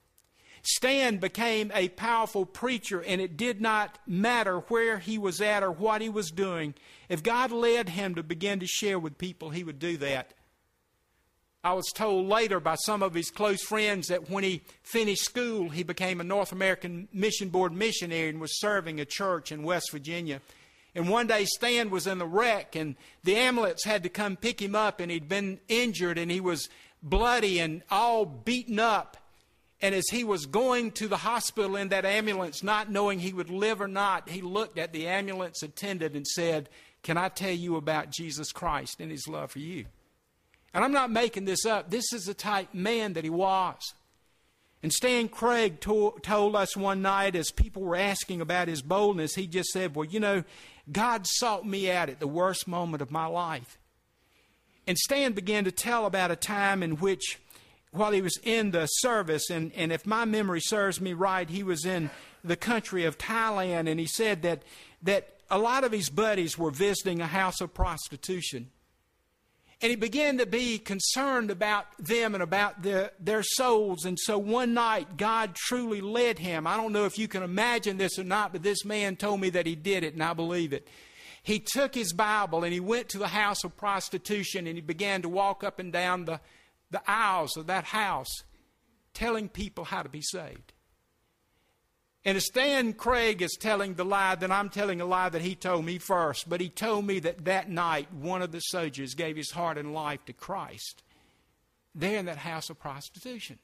Stan 0.63 1.17
became 1.17 1.71
a 1.73 1.89
powerful 1.89 2.45
preacher, 2.45 3.01
and 3.01 3.21
it 3.21 3.37
did 3.37 3.61
not 3.61 3.99
matter 4.05 4.59
where 4.67 4.99
he 4.99 5.17
was 5.17 5.39
at 5.39 5.63
or 5.63 5.71
what 5.71 6.01
he 6.01 6.09
was 6.09 6.29
doing. 6.29 6.73
If 7.09 7.23
God 7.23 7.51
led 7.51 7.89
him 7.89 8.15
to 8.15 8.23
begin 8.23 8.59
to 8.59 8.67
share 8.67 8.99
with 8.99 9.17
people, 9.17 9.51
he 9.51 9.63
would 9.63 9.79
do 9.79 9.97
that. 9.97 10.33
I 11.63 11.73
was 11.73 11.91
told 11.93 12.27
later 12.27 12.59
by 12.59 12.75
some 12.75 13.01
of 13.01 13.13
his 13.13 13.31
close 13.31 13.61
friends 13.61 14.07
that 14.07 14.29
when 14.29 14.43
he 14.43 14.61
finished 14.83 15.23
school, 15.23 15.69
he 15.69 15.83
became 15.83 16.21
a 16.21 16.23
North 16.23 16.51
American 16.51 17.07
Mission 17.11 17.49
Board 17.49 17.73
missionary 17.73 18.29
and 18.29 18.39
was 18.39 18.59
serving 18.59 18.99
a 18.99 19.05
church 19.05 19.51
in 19.51 19.63
West 19.63 19.91
Virginia. 19.91 20.41
And 20.97 21.09
one 21.09 21.27
day 21.27 21.45
Stan 21.45 21.91
was 21.91 22.07
in 22.07 22.17
the 22.17 22.25
wreck, 22.25 22.75
and 22.75 22.95
the 23.23 23.35
ambulance 23.35 23.83
had 23.83 24.01
to 24.01 24.09
come 24.09 24.35
pick 24.35 24.59
him 24.59 24.73
up, 24.73 24.99
and 24.99 25.11
he'd 25.11 25.29
been 25.29 25.59
injured, 25.67 26.17
and 26.17 26.31
he 26.31 26.41
was 26.41 26.69
bloody 27.03 27.59
and 27.59 27.83
all 27.91 28.25
beaten 28.25 28.79
up. 28.79 29.15
And 29.79 29.93
as 29.93 30.05
he 30.09 30.23
was 30.23 30.47
going 30.47 30.89
to 30.93 31.07
the 31.07 31.17
hospital 31.17 31.75
in 31.75 31.89
that 31.89 32.03
ambulance, 32.03 32.63
not 32.63 32.89
knowing 32.89 33.19
he 33.19 33.31
would 33.31 33.51
live 33.51 33.79
or 33.79 33.87
not, 33.87 34.27
he 34.27 34.41
looked 34.41 34.79
at 34.79 34.91
the 34.91 35.05
ambulance 35.05 35.61
attendant 35.61 36.15
and 36.15 36.25
said, 36.25 36.67
Can 37.03 37.15
I 37.15 37.29
tell 37.29 37.51
you 37.51 37.75
about 37.75 38.09
Jesus 38.09 38.51
Christ 38.51 38.99
and 38.99 39.11
his 39.11 39.27
love 39.27 39.51
for 39.51 39.59
you? 39.59 39.85
And 40.73 40.83
I'm 40.83 40.93
not 40.93 41.11
making 41.11 41.45
this 41.45 41.63
up. 41.63 41.91
This 41.91 42.11
is 42.11 42.25
the 42.25 42.33
type 42.33 42.73
man 42.73 43.13
that 43.13 43.23
he 43.23 43.29
was. 43.29 43.93
And 44.83 44.93
Stan 44.93 45.27
Craig 45.27 45.79
to- 45.81 46.17
told 46.21 46.55
us 46.55 46.77
one 46.77 47.01
night 47.01 47.35
as 47.35 47.51
people 47.51 47.81
were 47.81 47.95
asking 47.95 48.41
about 48.41 48.67
his 48.67 48.81
boldness, 48.81 49.35
he 49.35 49.47
just 49.47 49.69
said, 49.69 49.95
Well, 49.95 50.05
you 50.05 50.19
know, 50.19 50.43
God 50.91 51.25
sought 51.25 51.65
me 51.65 51.91
out 51.91 52.09
at 52.09 52.19
the 52.19 52.27
worst 52.27 52.67
moment 52.67 53.01
of 53.01 53.11
my 53.11 53.25
life. 53.25 53.79
And 54.85 54.97
Stan 54.97 55.33
began 55.33 55.65
to 55.65 55.71
tell 55.71 56.05
about 56.05 56.31
a 56.31 56.35
time 56.35 56.81
in 56.81 56.97
which 56.97 57.39
while 57.91 58.11
he 58.11 58.21
was 58.21 58.37
in 58.43 58.71
the 58.71 58.85
service, 58.85 59.49
and, 59.49 59.71
and 59.75 59.91
if 59.91 60.05
my 60.05 60.25
memory 60.25 60.61
serves 60.61 61.01
me 61.01 61.13
right, 61.13 61.49
he 61.49 61.63
was 61.63 61.85
in 61.85 62.09
the 62.43 62.55
country 62.55 63.03
of 63.05 63.17
Thailand, 63.17 63.89
and 63.89 63.99
he 63.99 64.05
said 64.05 64.41
that, 64.43 64.63
that 65.01 65.39
a 65.49 65.57
lot 65.57 65.83
of 65.83 65.91
his 65.91 66.09
buddies 66.09 66.57
were 66.57 66.71
visiting 66.71 67.21
a 67.21 67.27
house 67.27 67.59
of 67.61 67.73
prostitution. 67.73 68.69
And 69.79 69.91
he 69.91 69.95
began 69.95 70.39
to 70.39 70.47
be 70.47 70.79
concerned 70.79 71.51
about 71.51 71.85
them 71.99 72.33
and 72.33 72.41
about 72.41 72.81
the, 72.81 73.11
their 73.19 73.43
souls. 73.43 74.05
And 74.05 74.17
so 74.19 74.39
one 74.39 74.73
night, 74.73 75.17
God 75.17 75.53
truly 75.53 76.01
led 76.01 76.39
him. 76.39 76.65
I 76.65 76.77
don't 76.77 76.93
know 76.93 77.05
if 77.05 77.19
you 77.19 77.27
can 77.27 77.43
imagine 77.43 77.97
this 77.97 78.17
or 78.17 78.23
not, 78.23 78.53
but 78.53 78.63
this 78.63 78.83
man 78.83 79.15
told 79.15 79.39
me 79.39 79.51
that 79.51 79.67
he 79.67 79.75
did 79.75 80.03
it, 80.03 80.13
and 80.15 80.23
I 80.23 80.33
believe 80.33 80.73
it. 80.73 80.87
He 81.43 81.59
took 81.59 81.95
his 81.95 82.11
Bible 82.11 82.65
and 82.65 82.73
he 82.73 82.81
went 82.81 83.07
to 83.09 83.17
the 83.17 83.29
house 83.29 83.63
of 83.63 83.77
prostitution 83.77 84.67
and 84.67 84.75
he 84.75 84.81
began 84.81 85.21
to 85.21 85.29
walk 85.29 85.63
up 85.63 85.79
and 85.79 85.93
down 85.93 86.25
the, 86.25 86.41
the 86.91 87.01
aisles 87.09 87.55
of 87.55 87.67
that 87.67 87.85
house 87.85 88.43
telling 89.13 89.47
people 89.47 89.85
how 89.85 90.03
to 90.03 90.09
be 90.09 90.21
saved. 90.21 90.73
And 92.27 92.35
if 92.35 92.43
Stan 92.43 92.91
Craig 92.91 93.41
is 93.41 93.55
telling 93.57 93.93
the 93.93 94.03
lie, 94.03 94.35
then 94.35 94.51
I'm 94.51 94.67
telling 94.67 94.99
a 94.99 95.05
lie 95.05 95.29
that 95.29 95.41
he 95.41 95.55
told 95.55 95.85
me 95.85 95.97
first. 95.97 96.49
But 96.49 96.59
he 96.59 96.67
told 96.67 97.05
me 97.05 97.19
that 97.19 97.45
that 97.45 97.69
night 97.69 98.13
one 98.13 98.41
of 98.41 98.51
the 98.51 98.59
soldiers 98.59 99.13
gave 99.13 99.37
his 99.37 99.51
heart 99.51 99.77
and 99.77 99.93
life 99.93 100.25
to 100.25 100.33
Christ 100.33 101.03
there 101.95 102.19
in 102.19 102.25
that 102.25 102.39
house 102.39 102.69
of 102.69 102.77
prostitution. 102.81 103.59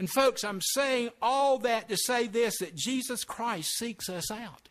And 0.00 0.10
folks, 0.10 0.42
I'm 0.42 0.60
saying 0.60 1.10
all 1.22 1.58
that 1.58 1.88
to 1.88 1.96
say 1.96 2.26
this 2.26 2.58
that 2.58 2.74
Jesus 2.74 3.22
Christ 3.22 3.70
seeks 3.76 4.08
us 4.08 4.28
out. 4.28 4.68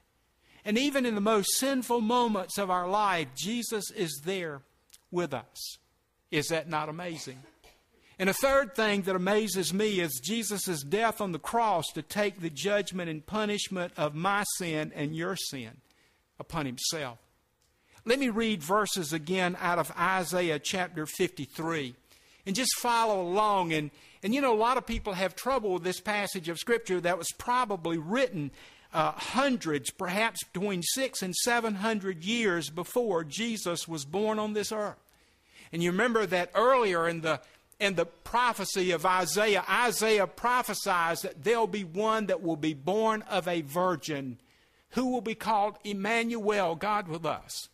And 0.66 0.78
even 0.78 1.06
in 1.06 1.16
the 1.16 1.22
most 1.22 1.56
sinful 1.56 2.02
moments 2.02 2.58
of 2.58 2.70
our 2.70 2.90
life, 2.90 3.30
Jesus 3.38 3.90
is 3.92 4.22
there 4.26 4.64
with 5.12 5.34
us. 5.34 5.78
Is 6.30 6.48
that 6.48 6.68
not 6.68 6.90
amazing? 6.90 7.40
And 8.20 8.30
a 8.30 8.34
third 8.34 8.76
thing 8.76 9.04
that 9.04 9.16
amazes 9.16 9.74
me 9.74 10.00
is 10.00 10.20
Jesus' 10.24 10.84
death 10.84 11.22
on 11.22 11.34
the 11.34 11.40
cross 11.40 11.86
to 11.94 12.02
take 12.02 12.42
the 12.42 12.50
judgment 12.50 13.10
and 13.10 13.26
punishment 13.26 13.94
of 13.96 14.16
my 14.16 14.44
sin 14.58 14.92
and 14.96 15.16
your 15.16 15.36
sin 15.36 15.82
upon 16.40 16.66
himself. 16.66 17.20
Let 18.06 18.20
me 18.20 18.30
read 18.30 18.64
verses 18.64 19.14
again 19.14 19.56
out 19.60 19.78
of 19.78 19.92
Isaiah 19.98 20.60
chapter 20.60 21.06
53 21.06 21.94
and 22.48 22.56
just 22.56 22.72
follow 22.80 23.22
along. 23.22 23.74
And, 23.74 23.92
and 24.24 24.34
you 24.34 24.42
know, 24.42 24.54
a 24.54 24.58
lot 24.58 24.78
of 24.78 24.88
people 24.88 25.14
have 25.14 25.36
trouble 25.36 25.74
with 25.74 25.84
this 25.84 26.00
passage 26.00 26.50
of 26.50 26.58
Scripture 26.58 27.02
that 27.02 27.18
was 27.18 27.28
probably 27.38 27.98
written 27.98 28.50
uh, 28.94 29.12
hundreds, 29.12 29.92
perhaps 29.92 30.44
between 30.54 30.82
six 30.82 31.22
and 31.22 31.36
seven 31.36 31.76
hundred 31.76 32.24
years 32.24 32.70
before 32.70 33.24
Jesus 33.24 33.88
was 33.88 34.06
born 34.06 34.40
on 34.40 34.54
this 34.54 34.72
earth. 34.72 34.96
And 35.74 35.84
you 35.84 35.92
remember 35.92 36.26
that 36.26 36.52
earlier 36.56 37.08
in 37.08 37.22
the 37.22 37.42
in 37.80 37.96
the 37.96 38.06
prophecy 38.06 38.92
of 38.92 39.06
Isaiah, 39.06 39.64
Isaiah 39.70 40.28
prophesies 40.28 41.22
that 41.22 41.44
there'll 41.44 41.68
be 41.68 41.84
one 41.84 42.28
that 42.28 42.42
will 42.42 42.56
be 42.56 42.74
born 42.74 43.22
of 43.24 43.48
a 43.48 43.62
virgin 43.62 44.40
who 44.92 45.08
will 45.12 45.22
be 45.22 45.36
called 45.36 45.78
Emmanuel, 45.84 46.76
God 46.76 47.08
with 47.08 47.26
us. 47.26 47.70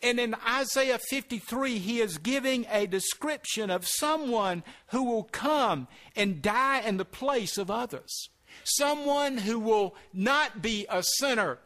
And 0.00 0.20
in 0.20 0.36
Isaiah 0.46 0.98
53, 0.98 1.78
he 1.78 2.00
is 2.00 2.18
giving 2.18 2.66
a 2.70 2.86
description 2.86 3.70
of 3.70 3.86
someone 3.86 4.62
who 4.88 5.02
will 5.02 5.24
come 5.24 5.88
and 6.14 6.40
die 6.40 6.80
in 6.80 6.96
the 6.96 7.04
place 7.04 7.58
of 7.58 7.70
others. 7.70 8.28
Someone 8.64 9.38
who 9.38 9.58
will 9.58 9.96
not 10.12 10.62
be 10.62 10.86
a 10.88 11.02
sinner 11.02 11.58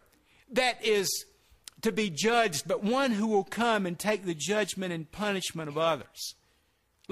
that 0.51 0.85
is 0.85 1.09
to 1.83 1.93
be 1.93 2.11
judged, 2.11 2.67
but 2.67 2.83
one 2.83 3.13
who 3.13 3.27
will 3.27 3.45
come 3.45 3.87
and 3.87 3.99
take 3.99 4.25
the 4.25 4.35
judgment 4.35 4.93
and 4.93 5.11
punishment 5.11 5.69
of 5.69 5.77
others. 5.77 6.35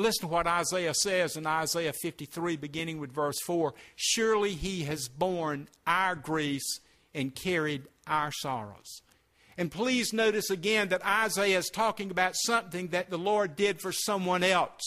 Listen 0.00 0.22
to 0.22 0.32
what 0.32 0.46
Isaiah 0.46 0.94
says 0.94 1.36
in 1.36 1.46
Isaiah 1.46 1.92
53, 1.92 2.56
beginning 2.56 3.00
with 3.00 3.12
verse 3.12 3.38
4 3.44 3.74
Surely 3.96 4.54
he 4.54 4.84
has 4.84 5.08
borne 5.08 5.68
our 5.86 6.14
griefs 6.14 6.80
and 7.12 7.34
carried 7.34 7.82
our 8.06 8.32
sorrows. 8.32 9.02
And 9.58 9.70
please 9.70 10.14
notice 10.14 10.48
again 10.48 10.88
that 10.88 11.04
Isaiah 11.04 11.58
is 11.58 11.68
talking 11.68 12.10
about 12.10 12.34
something 12.34 12.88
that 12.88 13.10
the 13.10 13.18
Lord 13.18 13.56
did 13.56 13.82
for 13.82 13.92
someone 13.92 14.42
else. 14.42 14.80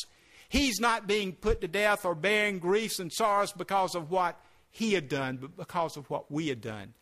He's 0.50 0.80
not 0.80 1.06
being 1.06 1.34
put 1.34 1.62
to 1.62 1.68
death 1.68 2.06
or 2.06 2.16
bearing 2.16 2.58
griefs 2.58 2.98
and 2.98 3.14
sorrows 3.14 3.52
because 3.52 3.94
of 3.94 4.10
what 4.10 4.40
he 4.72 4.94
had 4.94 5.10
done, 5.10 5.38
but 5.38 5.56
because 5.56 5.96
of 5.96 6.10
what 6.10 6.32
we 6.32 6.48
had 6.48 6.62
done. 6.62 6.96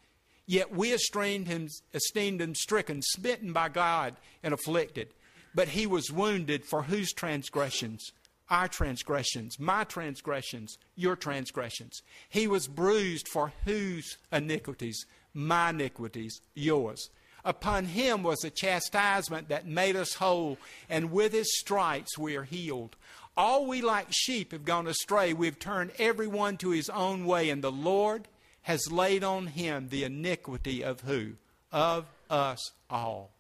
Yet 0.46 0.76
we 0.76 0.92
esteemed 0.92 1.48
him, 1.48 1.70
esteemed 1.94 2.42
him 2.42 2.56
stricken, 2.56 3.02
smitten 3.04 3.54
by 3.54 3.70
God, 3.70 4.18
and 4.44 4.54
afflicted. 4.54 5.14
But 5.54 5.70
he 5.70 5.86
was 5.86 6.12
wounded 6.12 6.66
for 6.66 6.84
whose 6.84 7.12
transgressions? 7.14 8.12
Our 8.50 8.68
transgressions, 8.68 9.60
my 9.60 9.86
transgressions, 9.86 10.78
your 10.96 11.16
transgressions. 11.16 12.02
He 12.30 12.48
was 12.48 12.68
bruised 12.68 13.28
for 13.28 13.54
whose 13.66 14.18
iniquities? 14.32 15.06
My 15.34 15.70
iniquities, 15.70 16.42
yours. 16.54 17.10
Upon 17.44 17.86
him 17.86 18.24
was 18.24 18.44
a 18.44 18.50
chastisement 18.50 19.50
that 19.50 19.66
made 19.66 19.96
us 19.96 20.16
whole, 20.16 20.58
and 20.90 21.12
with 21.12 21.34
his 21.34 21.58
stripes 21.58 22.18
we 22.18 22.36
are 22.36 22.44
healed. 22.44 22.96
All 23.36 23.66
we 23.66 23.82
like 23.82 24.08
sheep 24.10 24.52
have 24.52 24.66
gone 24.66 24.88
astray. 24.88 25.34
We've 25.34 25.58
turned 25.58 25.92
everyone 25.98 26.58
to 26.58 26.70
his 26.70 26.90
own 26.90 27.26
way, 27.26 27.50
and 27.50 27.64
the 27.64 27.72
Lord 27.72 28.28
has 28.64 28.92
laid 28.92 29.24
on 29.24 29.48
him 29.48 29.88
the 29.90 30.04
iniquity 30.04 30.84
of 30.84 31.02
who? 31.02 31.34
Of 31.72 32.06
us 32.30 32.60
all. 32.90 33.32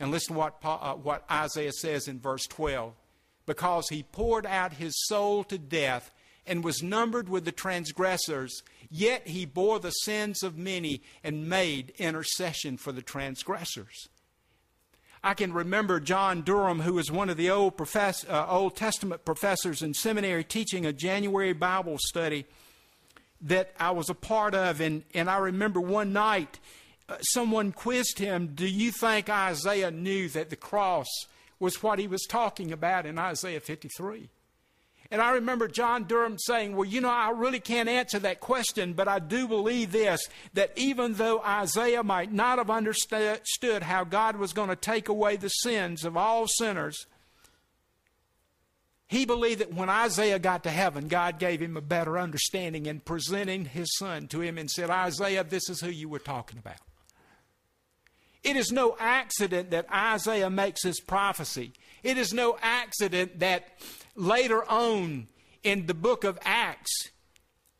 And 0.00 0.10
listen 0.10 0.34
to 0.34 0.38
what, 0.38 0.56
uh, 0.64 0.94
what 0.94 1.24
Isaiah 1.30 1.72
says 1.72 2.08
in 2.08 2.18
verse 2.18 2.46
12. 2.46 2.94
Because 3.46 3.88
he 3.90 4.02
poured 4.02 4.46
out 4.46 4.72
his 4.74 4.94
soul 5.06 5.44
to 5.44 5.58
death 5.58 6.10
and 6.46 6.64
was 6.64 6.82
numbered 6.82 7.28
with 7.28 7.44
the 7.44 7.52
transgressors, 7.52 8.62
yet 8.90 9.28
he 9.28 9.44
bore 9.44 9.78
the 9.78 9.90
sins 9.90 10.42
of 10.42 10.56
many 10.56 11.02
and 11.22 11.48
made 11.48 11.92
intercession 11.98 12.76
for 12.76 12.92
the 12.92 13.02
transgressors. 13.02 14.08
I 15.22 15.34
can 15.34 15.52
remember 15.52 16.00
John 16.00 16.40
Durham, 16.40 16.80
who 16.80 16.94
was 16.94 17.10
one 17.10 17.28
of 17.28 17.36
the 17.36 17.50
old, 17.50 17.76
profess, 17.76 18.24
uh, 18.26 18.46
old 18.48 18.74
Testament 18.74 19.26
professors 19.26 19.82
in 19.82 19.92
seminary, 19.92 20.44
teaching 20.44 20.86
a 20.86 20.94
January 20.94 21.52
Bible 21.52 21.98
study 22.00 22.46
that 23.42 23.74
I 23.78 23.90
was 23.90 24.08
a 24.08 24.14
part 24.14 24.54
of. 24.54 24.80
And, 24.80 25.02
and 25.14 25.28
I 25.28 25.38
remember 25.38 25.78
one 25.78 26.14
night 26.14 26.58
Uh, 27.10 27.16
someone 27.22 27.72
quizzed 27.72 28.18
him, 28.18 28.52
Do 28.54 28.66
you 28.66 28.92
think 28.92 29.28
Isaiah 29.28 29.90
knew 29.90 30.28
that 30.28 30.48
the 30.48 30.56
cross 30.56 31.08
was 31.58 31.82
what 31.82 31.98
he 31.98 32.06
was 32.06 32.24
talking 32.28 32.70
about 32.70 33.04
in 33.04 33.18
Isaiah 33.18 33.60
53? 33.60 34.28
And 35.10 35.20
I 35.20 35.32
remember 35.32 35.66
John 35.66 36.04
Durham 36.04 36.38
saying, 36.38 36.76
Well, 36.76 36.88
you 36.88 37.00
know, 37.00 37.10
I 37.10 37.30
really 37.30 37.58
can't 37.58 37.88
answer 37.88 38.20
that 38.20 38.38
question, 38.38 38.92
but 38.92 39.08
I 39.08 39.18
do 39.18 39.48
believe 39.48 39.90
this 39.90 40.20
that 40.54 40.72
even 40.76 41.14
though 41.14 41.40
Isaiah 41.40 42.04
might 42.04 42.32
not 42.32 42.58
have 42.58 42.70
understood 42.70 43.82
how 43.82 44.04
God 44.04 44.36
was 44.36 44.52
going 44.52 44.68
to 44.68 44.76
take 44.76 45.08
away 45.08 45.34
the 45.34 45.48
sins 45.48 46.04
of 46.04 46.16
all 46.16 46.46
sinners, 46.46 47.06
he 49.08 49.24
believed 49.24 49.60
that 49.60 49.74
when 49.74 49.88
Isaiah 49.88 50.38
got 50.38 50.62
to 50.62 50.70
heaven, 50.70 51.08
God 51.08 51.40
gave 51.40 51.60
him 51.60 51.76
a 51.76 51.80
better 51.80 52.16
understanding 52.16 52.86
in 52.86 53.00
presenting 53.00 53.64
his 53.64 53.96
son 53.96 54.28
to 54.28 54.40
him 54.40 54.56
and 54.56 54.70
said, 54.70 54.90
Isaiah, 54.90 55.42
this 55.42 55.68
is 55.68 55.80
who 55.80 55.90
you 55.90 56.08
were 56.08 56.20
talking 56.20 56.60
about. 56.60 56.76
It 58.42 58.56
is 58.56 58.72
no 58.72 58.96
accident 58.98 59.70
that 59.70 59.90
Isaiah 59.92 60.50
makes 60.50 60.82
this 60.82 61.00
prophecy. 61.00 61.72
It 62.02 62.16
is 62.16 62.32
no 62.32 62.56
accident 62.62 63.40
that 63.40 63.68
later 64.14 64.68
on 64.68 65.28
in 65.62 65.86
the 65.86 65.94
book 65.94 66.24
of 66.24 66.38
Acts 66.42 67.10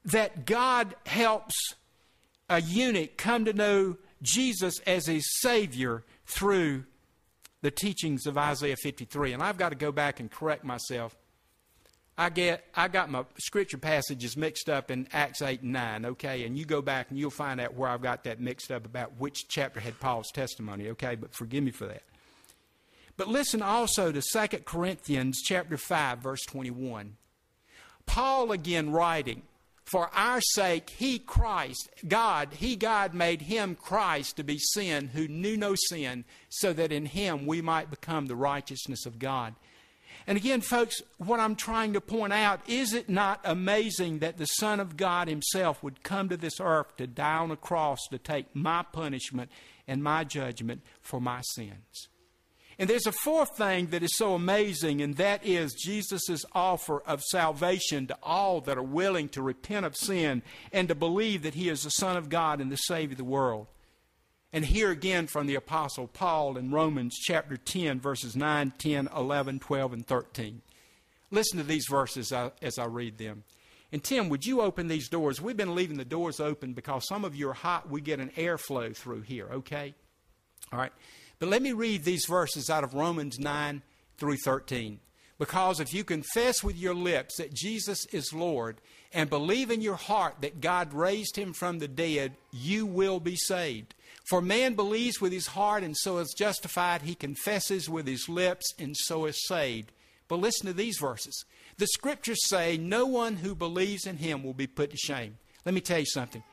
that 0.04 0.44
God 0.44 0.94
helps 1.06 1.54
a 2.48 2.60
eunuch 2.60 3.16
come 3.16 3.44
to 3.44 3.52
know 3.52 3.96
Jesus 4.22 4.80
as 4.80 5.06
his 5.06 5.24
Savior 5.40 6.04
through 6.26 6.84
the 7.62 7.70
teachings 7.70 8.26
of 8.26 8.36
Isaiah 8.36 8.76
53. 8.76 9.32
And 9.32 9.42
I've 9.42 9.58
got 9.58 9.70
to 9.70 9.74
go 9.76 9.92
back 9.92 10.20
and 10.20 10.30
correct 10.30 10.64
myself. 10.64 11.16
I 12.20 12.28
get 12.28 12.66
I 12.74 12.88
got 12.88 13.10
my 13.10 13.24
scripture 13.38 13.78
passages 13.78 14.36
mixed 14.36 14.68
up 14.68 14.90
in 14.90 15.08
Acts 15.10 15.40
8 15.40 15.62
and 15.62 15.72
9, 15.72 16.04
okay? 16.04 16.44
And 16.44 16.58
you 16.58 16.66
go 16.66 16.82
back 16.82 17.06
and 17.08 17.18
you'll 17.18 17.30
find 17.30 17.58
out 17.58 17.72
where 17.72 17.88
I've 17.88 18.02
got 18.02 18.24
that 18.24 18.38
mixed 18.38 18.70
up 18.70 18.84
about 18.84 19.12
which 19.18 19.48
chapter 19.48 19.80
had 19.80 19.98
Paul's 20.00 20.30
testimony, 20.30 20.90
okay? 20.90 21.14
But 21.14 21.32
forgive 21.32 21.64
me 21.64 21.70
for 21.70 21.86
that. 21.86 22.02
But 23.16 23.28
listen 23.28 23.62
also 23.62 24.12
to 24.12 24.20
2 24.20 24.58
Corinthians 24.66 25.40
chapter 25.42 25.78
5 25.78 26.18
verse 26.18 26.42
21. 26.42 27.16
Paul 28.04 28.52
again 28.52 28.92
writing, 28.92 29.40
For 29.84 30.10
our 30.14 30.42
sake, 30.42 30.90
he, 30.90 31.20
Christ, 31.20 31.88
God, 32.06 32.50
he, 32.52 32.76
God, 32.76 33.14
made 33.14 33.40
him, 33.40 33.74
Christ, 33.74 34.36
to 34.36 34.44
be 34.44 34.58
sin 34.58 35.08
who 35.14 35.26
knew 35.26 35.56
no 35.56 35.74
sin, 35.88 36.26
so 36.50 36.74
that 36.74 36.92
in 36.92 37.06
him 37.06 37.46
we 37.46 37.62
might 37.62 37.88
become 37.88 38.26
the 38.26 38.36
righteousness 38.36 39.06
of 39.06 39.18
God. 39.18 39.54
And 40.30 40.36
again, 40.36 40.60
folks, 40.60 41.02
what 41.18 41.40
I'm 41.40 41.56
trying 41.56 41.94
to 41.94 42.00
point 42.00 42.32
out 42.32 42.60
is 42.68 42.94
it 42.94 43.08
not 43.08 43.40
amazing 43.42 44.20
that 44.20 44.38
the 44.38 44.46
Son 44.46 44.78
of 44.78 44.96
God 44.96 45.26
Himself 45.26 45.82
would 45.82 46.04
come 46.04 46.28
to 46.28 46.36
this 46.36 46.60
earth 46.60 46.96
to 46.98 47.08
die 47.08 47.38
on 47.38 47.50
a 47.50 47.56
cross 47.56 47.98
to 48.12 48.18
take 48.18 48.54
my 48.54 48.84
punishment 48.92 49.50
and 49.88 50.04
my 50.04 50.22
judgment 50.22 50.82
for 51.02 51.20
my 51.20 51.40
sins? 51.40 52.06
And 52.78 52.88
there's 52.88 53.08
a 53.08 53.12
fourth 53.12 53.56
thing 53.56 53.88
that 53.88 54.04
is 54.04 54.16
so 54.16 54.34
amazing, 54.36 55.02
and 55.02 55.16
that 55.16 55.44
is 55.44 55.74
Jesus' 55.74 56.44
offer 56.52 57.00
of 57.00 57.24
salvation 57.24 58.06
to 58.06 58.16
all 58.22 58.60
that 58.60 58.78
are 58.78 58.84
willing 58.84 59.30
to 59.30 59.42
repent 59.42 59.84
of 59.84 59.96
sin 59.96 60.42
and 60.72 60.86
to 60.86 60.94
believe 60.94 61.42
that 61.42 61.54
He 61.54 61.68
is 61.68 61.82
the 61.82 61.90
Son 61.90 62.16
of 62.16 62.28
God 62.28 62.60
and 62.60 62.70
the 62.70 62.76
Savior 62.76 63.14
of 63.14 63.18
the 63.18 63.24
world. 63.24 63.66
And 64.52 64.64
here 64.64 64.90
again 64.90 65.26
from 65.28 65.46
the 65.46 65.54
Apostle 65.54 66.08
Paul 66.08 66.56
in 66.56 66.72
Romans 66.72 67.16
chapter 67.16 67.56
10, 67.56 68.00
verses 68.00 68.34
9, 68.34 68.72
10, 68.78 69.08
11, 69.14 69.60
12, 69.60 69.92
and 69.92 70.06
13. 70.06 70.62
Listen 71.30 71.58
to 71.58 71.64
these 71.64 71.86
verses 71.88 72.32
as 72.32 72.78
I 72.78 72.84
read 72.86 73.18
them. 73.18 73.44
And 73.92 74.02
Tim, 74.02 74.28
would 74.28 74.44
you 74.44 74.60
open 74.60 74.88
these 74.88 75.08
doors? 75.08 75.40
We've 75.40 75.56
been 75.56 75.74
leaving 75.74 75.96
the 75.96 76.04
doors 76.04 76.40
open 76.40 76.72
because 76.72 77.06
some 77.06 77.24
of 77.24 77.34
you 77.34 77.48
are 77.50 77.54
hot. 77.54 77.90
We 77.90 78.00
get 78.00 78.20
an 78.20 78.30
airflow 78.36 78.96
through 78.96 79.22
here, 79.22 79.48
okay? 79.52 79.94
All 80.72 80.78
right. 80.78 80.92
But 81.38 81.48
let 81.48 81.62
me 81.62 81.72
read 81.72 82.04
these 82.04 82.26
verses 82.26 82.70
out 82.70 82.84
of 82.84 82.94
Romans 82.94 83.38
9 83.38 83.82
through 84.18 84.36
13. 84.44 85.00
Because 85.38 85.80
if 85.80 85.94
you 85.94 86.04
confess 86.04 86.62
with 86.62 86.76
your 86.76 86.94
lips 86.94 87.38
that 87.38 87.54
Jesus 87.54 88.04
is 88.12 88.32
Lord 88.32 88.80
and 89.12 89.30
believe 89.30 89.70
in 89.70 89.80
your 89.80 89.96
heart 89.96 90.36
that 90.42 90.60
God 90.60 90.92
raised 90.92 91.36
him 91.36 91.52
from 91.52 91.78
the 91.78 91.88
dead, 91.88 92.36
you 92.52 92.84
will 92.84 93.20
be 93.20 93.36
saved. 93.36 93.94
For 94.30 94.40
man 94.40 94.74
believes 94.74 95.20
with 95.20 95.32
his 95.32 95.48
heart 95.48 95.82
and 95.82 95.96
so 95.96 96.18
is 96.18 96.32
justified. 96.38 97.02
He 97.02 97.16
confesses 97.16 97.90
with 97.90 98.06
his 98.06 98.28
lips 98.28 98.72
and 98.78 98.96
so 98.96 99.26
is 99.26 99.44
saved. 99.48 99.90
But 100.28 100.38
listen 100.38 100.66
to 100.66 100.72
these 100.72 100.98
verses. 100.98 101.44
The 101.78 101.88
scriptures 101.88 102.46
say, 102.46 102.76
No 102.76 103.06
one 103.06 103.38
who 103.38 103.56
believes 103.56 104.06
in 104.06 104.18
him 104.18 104.44
will 104.44 104.54
be 104.54 104.68
put 104.68 104.92
to 104.92 104.96
shame. 104.96 105.38
Let 105.66 105.74
me 105.74 105.80
tell 105.80 105.98
you 105.98 106.06
something. 106.06 106.44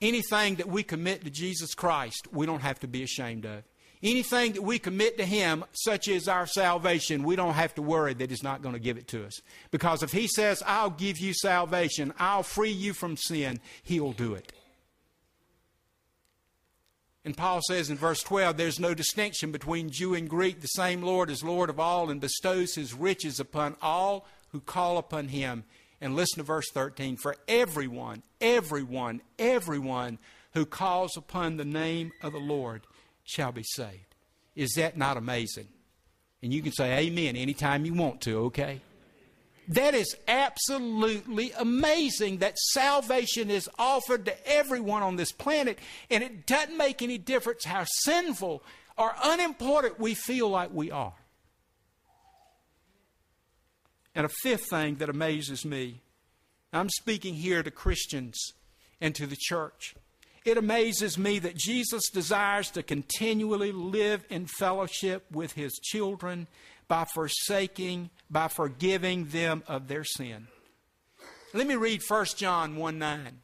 Anything 0.00 0.54
that 0.56 0.68
we 0.68 0.84
commit 0.84 1.24
to 1.24 1.30
Jesus 1.30 1.74
Christ, 1.74 2.28
we 2.32 2.46
don't 2.46 2.62
have 2.62 2.78
to 2.78 2.86
be 2.86 3.02
ashamed 3.02 3.46
of. 3.46 3.64
Anything 4.00 4.52
that 4.52 4.62
we 4.62 4.78
commit 4.78 5.18
to 5.18 5.24
Him, 5.24 5.64
such 5.72 6.08
as 6.08 6.26
our 6.26 6.46
salvation, 6.46 7.22
we 7.22 7.36
don't 7.36 7.54
have 7.54 7.72
to 7.76 7.82
worry 7.82 8.14
that 8.14 8.30
He's 8.30 8.42
not 8.42 8.60
going 8.60 8.74
to 8.74 8.80
give 8.80 8.96
it 8.96 9.06
to 9.08 9.24
us. 9.24 9.40
Because 9.70 10.02
if 10.02 10.10
He 10.10 10.26
says, 10.26 10.60
I'll 10.66 10.90
give 10.90 11.18
you 11.18 11.32
salvation, 11.32 12.12
I'll 12.18 12.42
free 12.42 12.72
you 12.72 12.94
from 12.94 13.16
sin, 13.16 13.60
He'll 13.84 14.12
do 14.12 14.34
it. 14.34 14.52
And 17.24 17.36
Paul 17.36 17.60
says 17.66 17.88
in 17.88 17.96
verse 17.96 18.22
12, 18.22 18.56
there's 18.56 18.80
no 18.80 18.94
distinction 18.94 19.52
between 19.52 19.90
Jew 19.90 20.14
and 20.14 20.28
Greek. 20.28 20.60
The 20.60 20.66
same 20.68 21.02
Lord 21.02 21.30
is 21.30 21.44
Lord 21.44 21.70
of 21.70 21.78
all 21.78 22.10
and 22.10 22.20
bestows 22.20 22.74
his 22.74 22.94
riches 22.94 23.38
upon 23.38 23.76
all 23.80 24.26
who 24.48 24.60
call 24.60 24.98
upon 24.98 25.28
him. 25.28 25.64
And 26.00 26.16
listen 26.16 26.38
to 26.38 26.42
verse 26.42 26.68
13 26.72 27.16
For 27.16 27.36
everyone, 27.46 28.24
everyone, 28.40 29.20
everyone 29.38 30.18
who 30.54 30.66
calls 30.66 31.16
upon 31.16 31.56
the 31.56 31.64
name 31.64 32.12
of 32.22 32.32
the 32.32 32.40
Lord 32.40 32.82
shall 33.24 33.52
be 33.52 33.62
saved. 33.62 34.16
Is 34.56 34.72
that 34.72 34.96
not 34.96 35.16
amazing? 35.16 35.68
And 36.42 36.52
you 36.52 36.60
can 36.60 36.72
say 36.72 37.06
amen 37.06 37.36
anytime 37.36 37.84
you 37.84 37.94
want 37.94 38.20
to, 38.22 38.38
okay? 38.46 38.80
That 39.68 39.94
is 39.94 40.16
absolutely 40.26 41.52
amazing 41.52 42.38
that 42.38 42.58
salvation 42.58 43.50
is 43.50 43.68
offered 43.78 44.24
to 44.26 44.48
everyone 44.48 45.02
on 45.02 45.16
this 45.16 45.32
planet, 45.32 45.78
and 46.10 46.22
it 46.22 46.46
doesn't 46.46 46.76
make 46.76 47.00
any 47.00 47.18
difference 47.18 47.64
how 47.64 47.84
sinful 47.84 48.62
or 48.98 49.14
unimportant 49.22 50.00
we 50.00 50.14
feel 50.14 50.48
like 50.48 50.70
we 50.72 50.90
are. 50.90 51.14
And 54.14 54.26
a 54.26 54.30
fifth 54.42 54.68
thing 54.68 54.96
that 54.96 55.08
amazes 55.08 55.64
me 55.64 56.00
I'm 56.74 56.88
speaking 56.88 57.34
here 57.34 57.62
to 57.62 57.70
Christians 57.70 58.54
and 59.00 59.14
to 59.14 59.26
the 59.26 59.36
church. 59.36 59.94
It 60.44 60.56
amazes 60.56 61.18
me 61.18 61.38
that 61.40 61.54
Jesus 61.54 62.08
desires 62.08 62.70
to 62.70 62.82
continually 62.82 63.72
live 63.72 64.24
in 64.30 64.46
fellowship 64.46 65.24
with 65.30 65.52
his 65.52 65.72
children 65.74 66.48
by 66.88 67.04
forsaking, 67.04 68.10
by 68.30 68.48
forgiving 68.48 69.26
them 69.26 69.62
of 69.66 69.88
their 69.88 70.04
sin. 70.04 70.48
Let 71.54 71.66
me 71.66 71.76
read 71.76 72.02
1 72.06 72.26
John 72.36 72.76
1 72.76 72.98
9. 72.98 73.40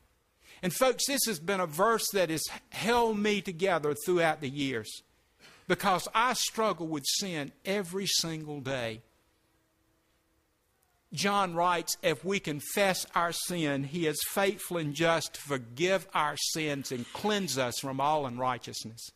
And, 0.62 0.74
folks, 0.74 1.06
this 1.06 1.20
has 1.26 1.38
been 1.38 1.60
a 1.60 1.66
verse 1.66 2.06
that 2.12 2.30
has 2.30 2.42
held 2.70 3.18
me 3.18 3.40
together 3.40 3.94
throughout 3.94 4.40
the 4.40 4.48
years 4.48 5.02
because 5.68 6.08
I 6.14 6.32
struggle 6.32 6.88
with 6.88 7.04
sin 7.06 7.52
every 7.64 8.06
single 8.06 8.60
day. 8.60 9.02
John 11.12 11.54
writes, 11.54 11.96
if 12.02 12.24
we 12.24 12.38
confess 12.38 13.06
our 13.14 13.32
sin, 13.32 13.84
he 13.84 14.06
is 14.06 14.18
faithful 14.30 14.76
and 14.76 14.94
just 14.94 15.34
to 15.34 15.40
forgive 15.40 16.06
our 16.12 16.36
sins 16.36 16.92
and 16.92 17.10
cleanse 17.12 17.56
us 17.56 17.78
from 17.78 18.00
all 18.00 18.26
unrighteousness. 18.26 19.10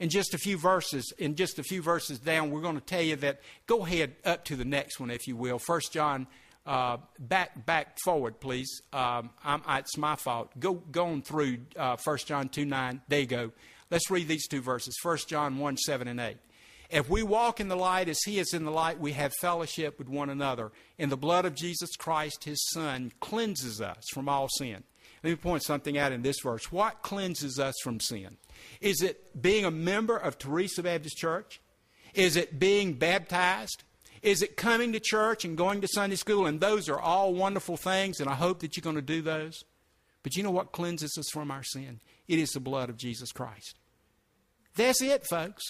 In 0.00 0.08
just 0.08 0.34
a 0.34 0.38
few 0.38 0.58
verses, 0.58 1.12
in 1.18 1.36
just 1.36 1.58
a 1.58 1.62
few 1.62 1.80
verses 1.80 2.18
down, 2.18 2.50
we're 2.50 2.60
going 2.60 2.74
to 2.74 2.80
tell 2.80 3.00
you 3.00 3.14
that. 3.16 3.40
Go 3.66 3.86
ahead 3.86 4.16
up 4.24 4.44
to 4.46 4.56
the 4.56 4.64
next 4.64 4.98
one, 4.98 5.10
if 5.10 5.28
you 5.28 5.36
will. 5.36 5.60
First 5.60 5.92
John, 5.92 6.26
uh, 6.66 6.96
back 7.18 7.64
back 7.64 7.98
forward, 8.04 8.40
please. 8.40 8.82
Um, 8.92 9.30
it's 9.68 9.96
my 9.96 10.16
fault. 10.16 10.50
Go 10.58 10.74
go 10.74 11.06
on 11.06 11.22
through 11.22 11.58
uh, 11.76 11.96
First 11.96 12.26
John 12.26 12.48
two 12.48 12.64
nine. 12.64 13.02
There 13.06 13.20
you 13.20 13.26
go. 13.26 13.52
Let's 13.90 14.10
read 14.10 14.26
these 14.26 14.48
two 14.48 14.62
verses. 14.62 14.96
First 15.02 15.28
John 15.28 15.58
one 15.58 15.76
seven 15.76 16.08
and 16.08 16.18
eight. 16.18 16.38
If 16.90 17.08
we 17.08 17.22
walk 17.22 17.60
in 17.60 17.68
the 17.68 17.76
light 17.76 18.08
as 18.08 18.20
He 18.24 18.38
is 18.38 18.52
in 18.52 18.64
the 18.64 18.70
light, 18.70 18.98
we 18.98 19.12
have 19.12 19.32
fellowship 19.40 19.98
with 19.98 20.08
one 20.08 20.28
another. 20.28 20.72
And 20.98 21.10
the 21.10 21.16
blood 21.16 21.44
of 21.44 21.54
Jesus 21.54 21.94
Christ, 21.96 22.44
His 22.44 22.58
Son, 22.72 23.12
cleanses 23.20 23.80
us 23.80 24.04
from 24.12 24.28
all 24.28 24.48
sin. 24.58 24.82
Let 25.24 25.30
me 25.30 25.36
point 25.36 25.62
something 25.62 25.96
out 25.96 26.12
in 26.12 26.20
this 26.20 26.36
verse. 26.42 26.70
What 26.70 27.00
cleanses 27.00 27.58
us 27.58 27.74
from 27.82 27.98
sin? 27.98 28.36
Is 28.82 29.00
it 29.00 29.40
being 29.40 29.64
a 29.64 29.70
member 29.70 30.18
of 30.18 30.36
Teresa 30.36 30.82
Baptist 30.82 31.16
Church? 31.16 31.62
Is 32.12 32.36
it 32.36 32.58
being 32.58 32.92
baptized? 32.92 33.84
Is 34.20 34.42
it 34.42 34.58
coming 34.58 34.92
to 34.92 35.00
church 35.00 35.46
and 35.46 35.56
going 35.56 35.80
to 35.80 35.88
Sunday 35.88 36.16
school? 36.16 36.44
And 36.44 36.60
those 36.60 36.90
are 36.90 37.00
all 37.00 37.32
wonderful 37.32 37.78
things, 37.78 38.20
and 38.20 38.28
I 38.28 38.34
hope 38.34 38.60
that 38.60 38.76
you're 38.76 38.82
going 38.82 38.96
to 38.96 39.02
do 39.02 39.22
those. 39.22 39.64
But 40.22 40.36
you 40.36 40.42
know 40.42 40.50
what 40.50 40.72
cleanses 40.72 41.16
us 41.18 41.30
from 41.32 41.50
our 41.50 41.62
sin? 41.62 42.00
It 42.28 42.38
is 42.38 42.50
the 42.50 42.60
blood 42.60 42.90
of 42.90 42.98
Jesus 42.98 43.32
Christ. 43.32 43.76
That's 44.76 45.00
it, 45.00 45.26
folks. 45.26 45.64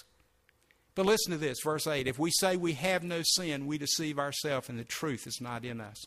But 0.97 1.07
listen 1.07 1.31
to 1.31 1.39
this, 1.39 1.59
verse 1.63 1.87
8. 1.87 2.09
If 2.09 2.19
we 2.19 2.33
say 2.33 2.57
we 2.57 2.73
have 2.73 3.05
no 3.05 3.23
sin, 3.23 3.67
we 3.67 3.79
deceive 3.79 4.19
ourselves 4.19 4.69
and 4.69 4.81
the 4.81 4.85
truth 4.85 5.29
is 5.29 5.41
not 5.41 5.65
in 5.65 5.81
us. 5.81 6.05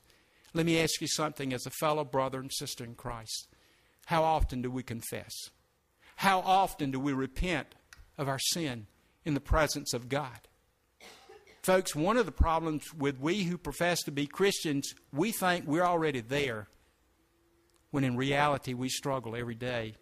Let 0.54 0.66
me 0.66 0.80
ask 0.80 1.02
you 1.02 1.08
something 1.08 1.54
as 1.54 1.66
a 1.66 1.72
fellow 1.72 2.04
brother 2.04 2.40
and 2.40 2.52
sister 2.52 2.84
in 2.84 2.96
Christ. 2.96 3.48
How 4.06 4.24
often 4.24 4.62
do 4.62 4.72
we 4.72 4.84
confess? 4.84 5.34
How 6.18 6.40
often 6.40 6.92
do 6.92 7.00
we 7.00 7.14
repent 7.14 7.76
of 8.18 8.28
our 8.28 8.40
sin 8.40 8.88
in 9.26 9.34
the 9.34 9.40
presence 9.40 9.94
of 9.94 10.10
God? 10.10 10.40
Folks, 11.62 11.94
one 11.94 12.16
of 12.16 12.26
the 12.26 12.32
problems 12.32 12.94
with 12.94 13.20
we 13.20 13.44
who 13.44 13.58
profess 13.58 14.02
to 14.04 14.12
be 14.12 14.26
Christians, 14.26 14.94
we 15.12 15.32
think 15.32 15.68
we're 15.68 15.84
already 15.84 16.22
there, 16.22 16.70
when 17.92 18.06
in 18.06 18.16
reality 18.16 18.74
we 18.74 18.88
struggle 18.88 19.36
every 19.36 19.56
day. 19.56 19.96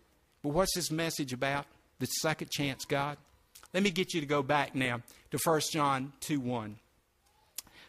But 0.43 0.49
what's 0.49 0.75
this 0.75 0.91
message 0.91 1.33
about? 1.33 1.65
The 1.97 2.05
second 2.05 2.51
chance 2.51 2.85
God? 2.85 3.17
Let 3.73 3.81
me 3.81 3.89
get 3.89 4.13
you 4.13 4.21
to 4.21 4.27
go 4.27 4.43
back 4.43 4.75
now 4.75 5.01
to 5.31 5.39
1 5.43 5.61
John 5.71 6.13
2 6.21 6.39
1. 6.39 6.77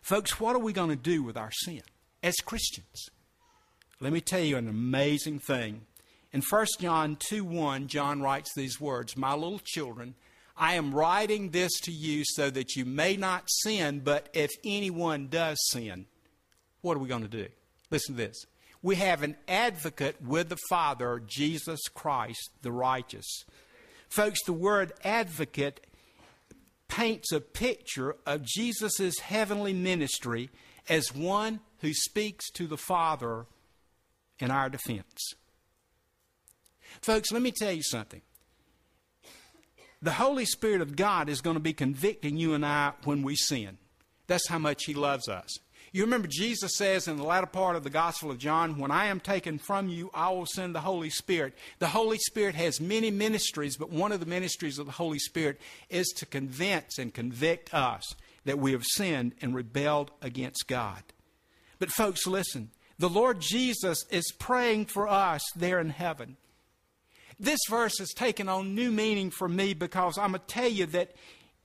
Folks, 0.00 0.40
what 0.40 0.56
are 0.56 0.60
we 0.60 0.72
going 0.72 0.90
to 0.90 0.96
do 0.96 1.22
with 1.22 1.36
our 1.36 1.50
sin 1.52 1.82
as 2.26 2.34
Christians? 2.36 3.08
Let 4.00 4.12
me 4.12 4.20
tell 4.20 4.40
you 4.40 4.56
an 4.56 4.68
amazing 4.68 5.38
thing. 5.38 5.82
In 6.32 6.42
1 6.42 6.66
John 6.80 7.16
2 7.20 7.44
1, 7.44 7.86
John 7.86 8.20
writes 8.20 8.50
these 8.54 8.80
words 8.80 9.16
My 9.16 9.32
little 9.34 9.60
children, 9.62 10.16
I 10.56 10.74
am 10.74 10.92
writing 10.92 11.50
this 11.50 11.72
to 11.82 11.92
you 11.92 12.24
so 12.24 12.50
that 12.50 12.74
you 12.74 12.84
may 12.84 13.16
not 13.16 13.44
sin, 13.46 14.00
but 14.00 14.28
if 14.32 14.50
anyone 14.64 15.28
does 15.28 15.56
sin, 15.70 16.06
what 16.80 16.96
are 16.96 17.00
we 17.00 17.08
going 17.08 17.22
to 17.22 17.28
do? 17.28 17.46
Listen 17.90 18.16
to 18.16 18.22
this. 18.22 18.44
We 18.82 18.96
have 18.96 19.22
an 19.22 19.36
advocate 19.46 20.20
with 20.20 20.48
the 20.48 20.58
Father, 20.68 21.22
Jesus 21.24 21.80
Christ, 21.94 22.50
the 22.62 22.72
righteous. 22.72 23.44
Folks, 24.08 24.42
the 24.44 24.52
word 24.52 24.92
advocate 25.04 25.86
paints 26.88 27.30
a 27.30 27.40
picture 27.40 28.16
of 28.26 28.42
Jesus' 28.42 29.20
heavenly 29.20 29.72
ministry 29.72 30.50
as 30.88 31.14
one 31.14 31.60
who 31.80 31.92
speaks 31.92 32.50
to 32.52 32.66
the 32.66 32.76
Father 32.76 33.46
in 34.38 34.50
our 34.50 34.68
defense. 34.68 35.34
Folks, 37.00 37.32
let 37.32 37.42
me 37.42 37.52
tell 37.52 37.72
you 37.72 37.82
something. 37.82 38.22
The 40.02 40.12
Holy 40.12 40.44
Spirit 40.44 40.80
of 40.80 40.96
God 40.96 41.28
is 41.28 41.40
going 41.40 41.56
to 41.56 41.60
be 41.60 41.72
convicting 41.72 42.36
you 42.36 42.54
and 42.54 42.64
I 42.64 42.92
when 43.04 43.22
we 43.22 43.34
sin. 43.34 43.78
That's 44.26 44.48
how 44.48 44.58
much 44.58 44.84
He 44.84 44.94
loves 44.94 45.28
us. 45.28 45.58
You 45.92 46.04
remember 46.04 46.28
Jesus 46.28 46.76
says 46.76 47.08
in 47.08 47.16
the 47.16 47.24
latter 47.24 47.46
part 47.46 47.76
of 47.76 47.82
the 47.82 47.90
Gospel 47.90 48.30
of 48.30 48.38
John, 48.38 48.78
When 48.78 48.90
I 48.90 49.06
am 49.06 49.20
taken 49.20 49.58
from 49.58 49.88
you, 49.88 50.10
I 50.12 50.30
will 50.30 50.46
send 50.46 50.74
the 50.74 50.80
Holy 50.80 51.08
Spirit. 51.08 51.54
The 51.78 51.88
Holy 51.88 52.18
Spirit 52.18 52.54
has 52.54 52.80
many 52.80 53.10
ministries, 53.10 53.76
but 53.76 53.90
one 53.90 54.12
of 54.12 54.20
the 54.20 54.26
ministries 54.26 54.78
of 54.78 54.86
the 54.86 54.92
Holy 54.92 55.18
Spirit 55.18 55.58
is 55.88 56.08
to 56.16 56.26
convince 56.26 56.98
and 56.98 57.14
convict 57.14 57.72
us 57.72 58.14
that 58.44 58.58
we 58.58 58.72
have 58.72 58.84
sinned 58.84 59.34
and 59.40 59.54
rebelled 59.54 60.10
against 60.20 60.68
God. 60.68 61.02
But, 61.78 61.90
folks, 61.90 62.26
listen. 62.26 62.70
The 62.98 63.08
Lord 63.10 63.40
Jesus 63.40 64.04
is 64.10 64.32
praying 64.38 64.86
for 64.86 65.06
us 65.06 65.42
there 65.54 65.78
in 65.80 65.90
heaven. 65.90 66.36
This 67.38 67.60
verse 67.68 67.98
has 67.98 68.14
taken 68.14 68.48
on 68.48 68.74
new 68.74 68.90
meaning 68.90 69.30
for 69.30 69.48
me 69.48 69.74
because 69.74 70.16
I'm 70.16 70.30
going 70.30 70.40
to 70.40 70.46
tell 70.46 70.68
you 70.68 70.86
that 70.86 71.14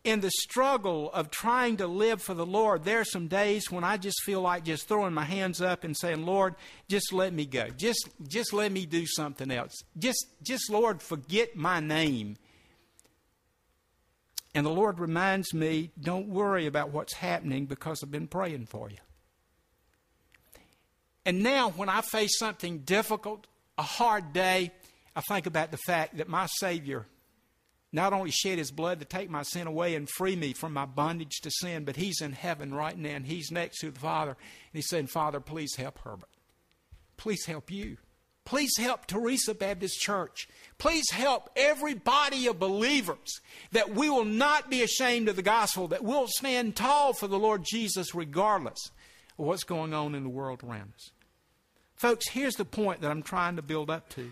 in 0.04 0.19
the 0.19 0.32
struggle 0.32 1.12
of 1.13 1.32
trying 1.32 1.78
to 1.78 1.88
live 1.88 2.21
for 2.21 2.34
the 2.34 2.45
Lord, 2.45 2.84
there 2.84 3.00
are 3.02 3.06
some 3.06 3.28
days 3.28 3.71
when 3.71 3.84
I 3.84 3.97
just 3.97 4.21
feel 4.24 4.41
like 4.41 4.65
just 4.65 4.88
throwing 4.88 5.13
my 5.13 5.24
hands 5.24 5.62
up 5.62 5.84
and 5.84 5.95
saying, 5.95 6.26
Lord, 6.26 6.56
just 6.89 7.13
let 7.13 7.34
me 7.34 7.45
go. 7.45 7.67
Just, 7.78 8.10
just 8.28 8.52
let 8.52 8.71
me 8.71 8.86
do 8.86 9.06
something 9.06 9.52
else. 9.52 9.76
Just, 9.97 10.26
just, 10.41 10.69
Lord, 10.69 11.02
forget 11.02 11.56
my 11.56 11.80
name. 11.80 12.36
And 14.54 14.65
the 14.65 14.71
Lord 14.71 15.00
reminds 15.00 15.54
me, 15.54 15.91
don't 16.02 16.28
worry 16.28 16.65
about 16.65 16.91
what's 16.91 17.13
happening 17.13 17.65
because 17.67 18.04
I've 18.04 18.12
been 18.12 18.28
praying 18.28 18.65
for 18.65 18.89
you. 18.89 18.97
And 21.26 21.44
now, 21.44 21.70
when 21.70 21.90
I 21.90 22.02
face 22.02 22.38
something 22.38 22.80
difficult, 22.80 23.48
a 23.78 23.84
hard 23.84 24.34
day, 24.34 24.72
I 25.16 25.22
think 25.22 25.46
about 25.46 25.72
the 25.72 25.78
fact 25.78 26.18
that 26.18 26.28
my 26.28 26.48
Savior 26.48 27.06
not 27.94 28.14
only 28.14 28.32
shed 28.32 28.58
his 28.58 28.72
blood 28.72 29.00
to 29.00 29.06
take 29.06 29.30
my 29.30 29.44
sin 29.44 29.68
away 29.68 29.96
and 29.96 30.10
free 30.10 30.36
me 30.36 30.54
from 30.54 30.74
my 30.74 30.86
bondage 30.86 31.42
to 31.42 31.52
sin, 31.52 31.84
but 31.84 31.98
he's 31.98 32.22
in 32.22 32.32
heaven 32.32 32.74
right 32.74 32.98
now 32.98 33.10
and 33.10 33.26
he's 33.26 33.52
next 33.52 33.80
to 33.80 33.92
the 33.92 34.00
Father. 34.00 34.32
And 34.32 34.38
he's 34.74 34.88
saying, 34.88 35.08
Father, 35.08 35.40
please 35.40 35.76
help 35.76 36.00
Herbert. 36.00 36.30
Please 37.18 37.46
help 37.46 37.70
you. 37.70 37.98
Please 38.46 38.72
help 38.78 39.06
Teresa 39.06 39.54
Baptist 39.54 40.00
Church. 40.00 40.48
Please 40.78 41.12
help 41.12 41.50
every 41.56 41.94
body 41.94 42.48
of 42.48 42.60
believers 42.60 43.40
that 43.72 43.94
we 43.94 44.10
will 44.10 44.26
not 44.26 44.70
be 44.70 44.82
ashamed 44.82 45.30
of 45.30 45.36
the 45.36 45.44
gospel, 45.44 45.90
that 45.90 46.04
we'll 46.04 46.28
stand 46.28 46.76
tall 46.76 47.14
for 47.14 47.28
the 47.28 47.38
Lord 47.38 47.64
Jesus 47.64 48.16
regardless 48.16 48.92
of 49.38 49.46
what's 49.46 49.63
going 49.63 49.94
on 49.94 50.15
in 50.15 50.24
the 50.24 50.30
world 50.30 50.63
around 50.63 50.94
us. 50.96 51.12
Folks, 51.96 52.30
here's 52.30 52.56
the 52.56 52.65
point 52.65 53.02
that 53.02 53.12
I'm 53.12 53.24
trying 53.24 53.58
to 53.58 53.62
build 53.62 53.89
up 53.89 54.10
to. 54.10 54.32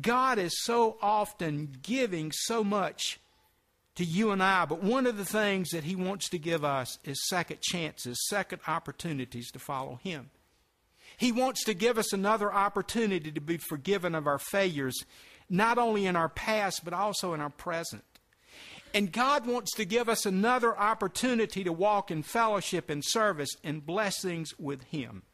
God 0.00 0.38
is 0.38 0.64
so 0.64 0.96
often 1.00 1.78
giving 1.82 2.32
so 2.32 2.64
much 2.64 3.20
to 3.94 4.04
you 4.04 4.32
and 4.32 4.42
I, 4.42 4.64
but 4.64 4.82
one 4.82 5.06
of 5.06 5.16
the 5.16 5.24
things 5.24 5.70
that 5.70 5.84
He 5.84 5.94
wants 5.94 6.28
to 6.30 6.38
give 6.38 6.64
us 6.64 6.98
is 7.04 7.28
second 7.28 7.60
chances, 7.60 8.26
second 8.28 8.60
opportunities 8.66 9.50
to 9.52 9.58
follow 9.58 10.00
Him. 10.02 10.30
He 11.16 11.30
wants 11.30 11.64
to 11.64 11.74
give 11.74 11.96
us 11.96 12.12
another 12.12 12.52
opportunity 12.52 13.30
to 13.30 13.40
be 13.40 13.56
forgiven 13.56 14.14
of 14.14 14.26
our 14.26 14.38
failures, 14.38 15.04
not 15.48 15.78
only 15.78 16.06
in 16.06 16.16
our 16.16 16.28
past, 16.28 16.84
but 16.84 16.92
also 16.92 17.34
in 17.34 17.40
our 17.40 17.50
present. 17.50 18.02
And 18.94 19.10
God 19.10 19.44
wants 19.44 19.72
to 19.72 19.84
give 19.84 20.08
us 20.08 20.24
another 20.24 20.78
opportunity 20.78 21.64
to 21.64 21.72
walk 21.72 22.12
in 22.12 22.22
fellowship 22.22 22.88
and 22.88 23.04
service 23.04 23.50
and 23.64 23.84
blessings 23.84 24.56
with 24.56 24.84
Him. 24.84 25.24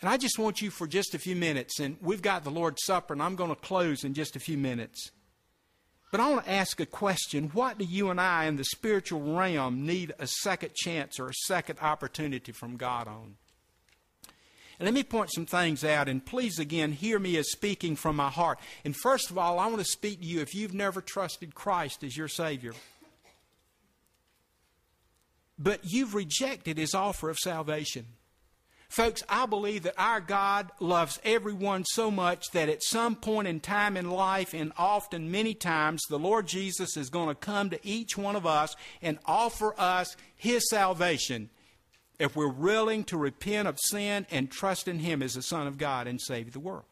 And 0.00 0.10
I 0.10 0.16
just 0.16 0.40
want 0.40 0.60
you 0.60 0.70
for 0.70 0.88
just 0.88 1.14
a 1.14 1.18
few 1.18 1.36
minutes, 1.36 1.78
and 1.80 1.96
we've 2.02 2.20
got 2.20 2.44
the 2.44 2.50
Lord's 2.50 2.82
Supper, 2.84 3.14
and 3.14 3.22
I'm 3.22 3.36
going 3.36 3.50
to 3.50 3.56
close 3.56 4.04
in 4.04 4.12
just 4.12 4.36
a 4.36 4.40
few 4.40 4.58
minutes. 4.58 5.10
But 6.10 6.20
I 6.20 6.28
want 6.30 6.44
to 6.44 6.50
ask 6.50 6.80
a 6.80 6.86
question. 6.86 7.50
What 7.52 7.78
do 7.78 7.84
you 7.84 8.10
and 8.10 8.20
I 8.20 8.44
in 8.44 8.56
the 8.56 8.64
spiritual 8.64 9.36
realm 9.36 9.86
need 9.86 10.14
a 10.18 10.26
second 10.26 10.74
chance 10.74 11.18
or 11.18 11.28
a 11.28 11.34
second 11.46 11.78
opportunity 11.80 12.52
from 12.52 12.76
God 12.76 13.08
on? 13.08 13.36
And 14.78 14.86
let 14.86 14.94
me 14.94 15.02
point 15.02 15.32
some 15.32 15.46
things 15.46 15.84
out, 15.84 16.08
and 16.08 16.24
please 16.24 16.58
again 16.58 16.92
hear 16.92 17.18
me 17.18 17.36
as 17.38 17.50
speaking 17.50 17.96
from 17.96 18.16
my 18.16 18.28
heart. 18.28 18.58
And 18.84 18.94
first 18.94 19.30
of 19.30 19.38
all, 19.38 19.58
I 19.58 19.66
want 19.66 19.78
to 19.78 19.84
speak 19.84 20.20
to 20.20 20.26
you 20.26 20.40
if 20.40 20.54
you've 20.54 20.74
never 20.74 21.00
trusted 21.00 21.54
Christ 21.54 22.04
as 22.04 22.16
your 22.16 22.28
Savior. 22.28 22.74
But 25.58 25.80
you've 25.84 26.14
rejected 26.14 26.76
His 26.76 26.94
offer 26.94 27.30
of 27.30 27.38
salvation. 27.38 28.06
Folks, 28.88 29.22
I 29.28 29.46
believe 29.46 29.82
that 29.82 29.94
our 29.98 30.20
God 30.20 30.70
loves 30.78 31.18
everyone 31.24 31.84
so 31.84 32.10
much 32.10 32.50
that 32.52 32.68
at 32.68 32.84
some 32.84 33.16
point 33.16 33.48
in 33.48 33.60
time 33.60 33.96
in 33.96 34.10
life, 34.10 34.54
and 34.54 34.72
often 34.76 35.30
many 35.30 35.54
times, 35.54 36.02
the 36.08 36.18
Lord 36.18 36.46
Jesus 36.46 36.96
is 36.96 37.10
going 37.10 37.28
to 37.28 37.34
come 37.34 37.70
to 37.70 37.86
each 37.86 38.16
one 38.16 38.36
of 38.36 38.46
us 38.46 38.76
and 39.02 39.18
offer 39.24 39.74
us 39.78 40.16
His 40.36 40.68
salvation 40.68 41.50
if 42.18 42.36
we're 42.36 42.48
willing 42.48 43.04
to 43.04 43.16
repent 43.16 43.68
of 43.68 43.78
sin 43.78 44.26
and 44.30 44.50
trust 44.50 44.88
in 44.88 44.98
Him 45.00 45.22
as 45.22 45.34
the 45.34 45.42
Son 45.42 45.66
of 45.66 45.78
God 45.78 46.06
and 46.06 46.20
save 46.20 46.52
the 46.52 46.60
world. 46.60 46.84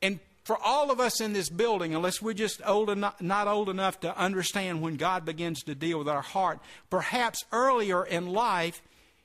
And 0.00 0.18
for 0.44 0.58
all 0.62 0.90
of 0.90 1.00
us 1.00 1.20
in 1.20 1.32
this 1.32 1.48
building, 1.48 1.94
unless 1.94 2.20
we're 2.20 2.34
just 2.34 2.60
old 2.66 2.90
enough, 2.90 3.20
not 3.20 3.46
old 3.46 3.68
enough 3.68 4.00
to 4.00 4.16
understand 4.18 4.82
when 4.82 4.96
God 4.96 5.24
begins 5.24 5.62
to 5.64 5.74
deal 5.74 5.98
with 5.98 6.08
our 6.08 6.22
heart, 6.22 6.58
perhaps 6.90 7.44
earlier 7.52 8.04
in 8.04 8.26
life, 8.26 8.82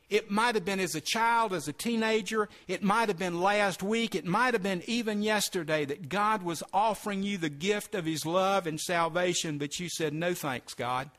it 0.10 0.32
might 0.32 0.56
have 0.56 0.64
been 0.64 0.80
as 0.80 0.96
a 0.96 1.02
child, 1.02 1.54
as 1.54 1.68
a 1.68 1.74
teenager. 1.74 2.48
It 2.68 2.82
might 2.82 3.10
have 3.10 3.18
been 3.18 3.42
last 3.42 3.84
week. 3.84 4.16
It 4.16 4.26
might 4.26 4.54
have 4.54 4.64
been 4.64 4.84
even 4.86 5.22
yesterday 5.22 5.84
that 5.86 6.08
God 6.08 6.44
was 6.44 6.64
offering 6.72 7.24
you 7.24 7.38
the 7.38 7.50
gift 7.50 7.94
of 7.94 8.06
His 8.06 8.26
love 8.26 8.68
and 8.68 8.80
salvation, 8.80 9.58
but 9.58 9.80
you 9.80 9.90
said, 9.90 10.14
No 10.14 10.34
thanks, 10.34 10.74
God. 10.74 11.10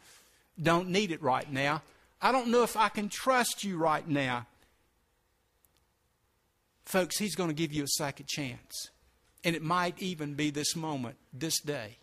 Don't 0.60 0.88
need 0.88 1.12
it 1.12 1.22
right 1.22 1.52
now. 1.52 1.82
I 2.20 2.32
don't 2.32 2.48
know 2.48 2.62
if 2.62 2.76
I 2.76 2.88
can 2.88 3.08
trust 3.08 3.64
you 3.64 3.78
right 3.78 4.06
now. 4.06 4.46
Folks, 6.84 7.18
He's 7.18 7.34
going 7.34 7.50
to 7.50 7.54
give 7.54 7.72
you 7.72 7.84
a 7.84 7.88
second 7.88 8.26
chance. 8.26 8.90
And 9.44 9.54
it 9.54 9.62
might 9.62 10.00
even 10.02 10.34
be 10.34 10.50
this 10.50 10.74
moment, 10.74 11.16
this 11.32 11.60
day. 11.60 11.98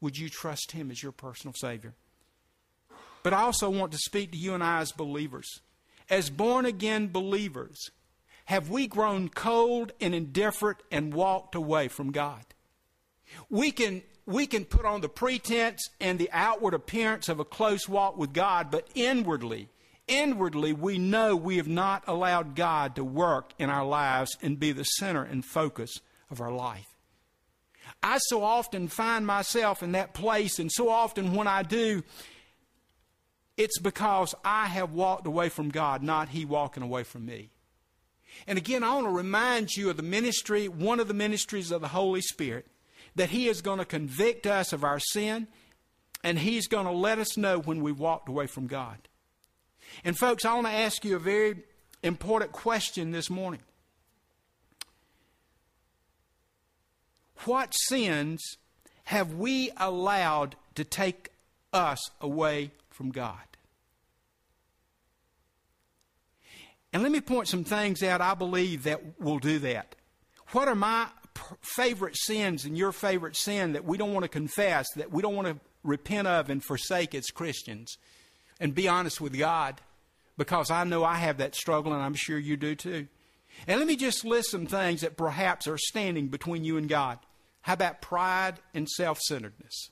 Would 0.00 0.16
you 0.16 0.28
trust 0.28 0.72
Him 0.72 0.90
as 0.90 1.02
your 1.02 1.12
personal 1.12 1.54
Savior? 1.54 1.94
But 3.22 3.32
I 3.32 3.42
also 3.42 3.68
want 3.68 3.90
to 3.92 3.98
speak 3.98 4.30
to 4.32 4.38
you 4.38 4.54
and 4.54 4.62
I 4.62 4.80
as 4.80 4.92
believers 4.92 5.60
as 6.10 6.30
born 6.30 6.64
again 6.64 7.08
believers, 7.08 7.90
have 8.46 8.70
we 8.70 8.86
grown 8.86 9.28
cold 9.28 9.92
and 10.00 10.14
indifferent 10.14 10.78
and 10.90 11.12
walked 11.12 11.54
away 11.54 11.88
from 11.88 12.12
God? 12.12 12.44
We 13.50 13.70
can, 13.72 14.02
we 14.28 14.46
can 14.46 14.66
put 14.66 14.84
on 14.84 15.00
the 15.00 15.08
pretense 15.08 15.88
and 16.02 16.18
the 16.18 16.28
outward 16.32 16.74
appearance 16.74 17.30
of 17.30 17.40
a 17.40 17.46
close 17.46 17.88
walk 17.88 18.18
with 18.18 18.34
God, 18.34 18.70
but 18.70 18.86
inwardly, 18.94 19.70
inwardly, 20.06 20.74
we 20.74 20.98
know 20.98 21.34
we 21.34 21.56
have 21.56 21.66
not 21.66 22.04
allowed 22.06 22.54
God 22.54 22.94
to 22.96 23.04
work 23.04 23.54
in 23.58 23.70
our 23.70 23.86
lives 23.86 24.36
and 24.42 24.60
be 24.60 24.70
the 24.70 24.84
center 24.84 25.22
and 25.22 25.42
focus 25.42 26.00
of 26.30 26.42
our 26.42 26.52
life. 26.52 26.86
I 28.02 28.18
so 28.18 28.44
often 28.44 28.88
find 28.88 29.26
myself 29.26 29.82
in 29.82 29.92
that 29.92 30.12
place, 30.12 30.58
and 30.58 30.70
so 30.70 30.90
often 30.90 31.34
when 31.34 31.46
I 31.46 31.62
do, 31.62 32.02
it's 33.56 33.78
because 33.78 34.34
I 34.44 34.66
have 34.66 34.92
walked 34.92 35.26
away 35.26 35.48
from 35.48 35.70
God, 35.70 36.02
not 36.02 36.28
He 36.28 36.44
walking 36.44 36.82
away 36.82 37.02
from 37.02 37.24
me. 37.24 37.48
And 38.46 38.58
again, 38.58 38.84
I 38.84 38.94
want 38.94 39.06
to 39.06 39.10
remind 39.10 39.74
you 39.74 39.88
of 39.88 39.96
the 39.96 40.02
ministry, 40.02 40.68
one 40.68 41.00
of 41.00 41.08
the 41.08 41.14
ministries 41.14 41.70
of 41.70 41.80
the 41.80 41.88
Holy 41.88 42.20
Spirit, 42.20 42.66
that 43.18 43.30
He 43.30 43.48
is 43.48 43.60
going 43.60 43.78
to 43.78 43.84
convict 43.84 44.46
us 44.46 44.72
of 44.72 44.84
our 44.84 44.98
sin, 44.98 45.46
and 46.24 46.38
He's 46.38 46.66
going 46.66 46.86
to 46.86 46.92
let 46.92 47.18
us 47.18 47.36
know 47.36 47.58
when 47.58 47.82
we've 47.82 47.98
walked 47.98 48.28
away 48.28 48.46
from 48.46 48.66
God. 48.66 48.96
And, 50.04 50.16
folks, 50.16 50.44
I 50.44 50.54
want 50.54 50.66
to 50.66 50.72
ask 50.72 51.04
you 51.04 51.16
a 51.16 51.20
very 51.20 51.62
important 52.02 52.52
question 52.52 53.10
this 53.10 53.28
morning. 53.28 53.60
What 57.44 57.72
sins 57.72 58.40
have 59.04 59.34
we 59.34 59.70
allowed 59.76 60.56
to 60.74 60.84
take 60.84 61.30
us 61.72 61.98
away 62.20 62.72
from 62.90 63.10
God? 63.10 63.38
And 66.92 67.02
let 67.02 67.12
me 67.12 67.20
point 67.20 67.48
some 67.48 67.64
things 67.64 68.02
out 68.02 68.20
I 68.20 68.34
believe 68.34 68.84
that 68.84 69.20
will 69.20 69.38
do 69.38 69.58
that. 69.60 69.94
What 70.52 70.68
are 70.68 70.74
my 70.74 71.08
favorite 71.60 72.16
sins 72.16 72.64
and 72.64 72.76
your 72.76 72.92
favorite 72.92 73.36
sin 73.36 73.72
that 73.72 73.84
we 73.84 73.96
don't 73.96 74.12
want 74.12 74.24
to 74.24 74.28
confess, 74.28 74.86
that 74.96 75.12
we 75.12 75.22
don't 75.22 75.34
want 75.34 75.48
to 75.48 75.56
repent 75.82 76.28
of 76.28 76.50
and 76.50 76.62
forsake 76.62 77.14
as 77.14 77.26
Christians? 77.26 77.96
And 78.60 78.74
be 78.74 78.88
honest 78.88 79.20
with 79.20 79.38
God, 79.38 79.80
because 80.36 80.70
I 80.70 80.84
know 80.84 81.04
I 81.04 81.16
have 81.16 81.38
that 81.38 81.54
struggle 81.54 81.92
and 81.92 82.02
I'm 82.02 82.14
sure 82.14 82.38
you 82.38 82.56
do 82.56 82.74
too. 82.74 83.08
And 83.66 83.78
let 83.78 83.88
me 83.88 83.96
just 83.96 84.24
list 84.24 84.50
some 84.50 84.66
things 84.66 85.00
that 85.00 85.16
perhaps 85.16 85.66
are 85.66 85.78
standing 85.78 86.28
between 86.28 86.64
you 86.64 86.76
and 86.76 86.88
God. 86.88 87.18
How 87.62 87.74
about 87.74 88.00
pride 88.00 88.60
and 88.74 88.88
self 88.88 89.18
centeredness? 89.20 89.90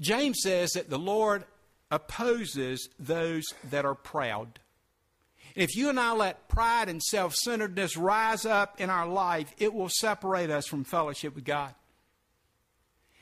James 0.00 0.38
says 0.42 0.72
that 0.72 0.90
the 0.90 0.98
Lord 0.98 1.44
opposes 1.90 2.88
those 2.98 3.44
that 3.70 3.84
are 3.84 3.94
proud. 3.94 4.60
And 5.56 5.62
if 5.62 5.74
you 5.74 5.88
and 5.88 5.98
I 5.98 6.12
let 6.12 6.48
pride 6.48 6.90
and 6.90 7.02
self 7.02 7.34
centeredness 7.34 7.96
rise 7.96 8.44
up 8.44 8.78
in 8.78 8.90
our 8.90 9.08
life, 9.08 9.52
it 9.56 9.72
will 9.72 9.88
separate 9.88 10.50
us 10.50 10.66
from 10.66 10.84
fellowship 10.84 11.34
with 11.34 11.44
God. 11.44 11.74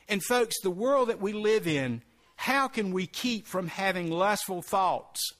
And, 0.09 0.21
folks, 0.21 0.59
the 0.61 0.69
world 0.69 1.07
that 1.09 1.21
we 1.21 1.31
live 1.31 1.65
in 1.65 2.01
How 2.35 2.67
can 2.67 2.91
we 2.91 3.07
keep 3.07 3.47
from 3.47 3.69
having 3.69 4.11
lustful 4.11 4.61
thoughts 4.61 5.31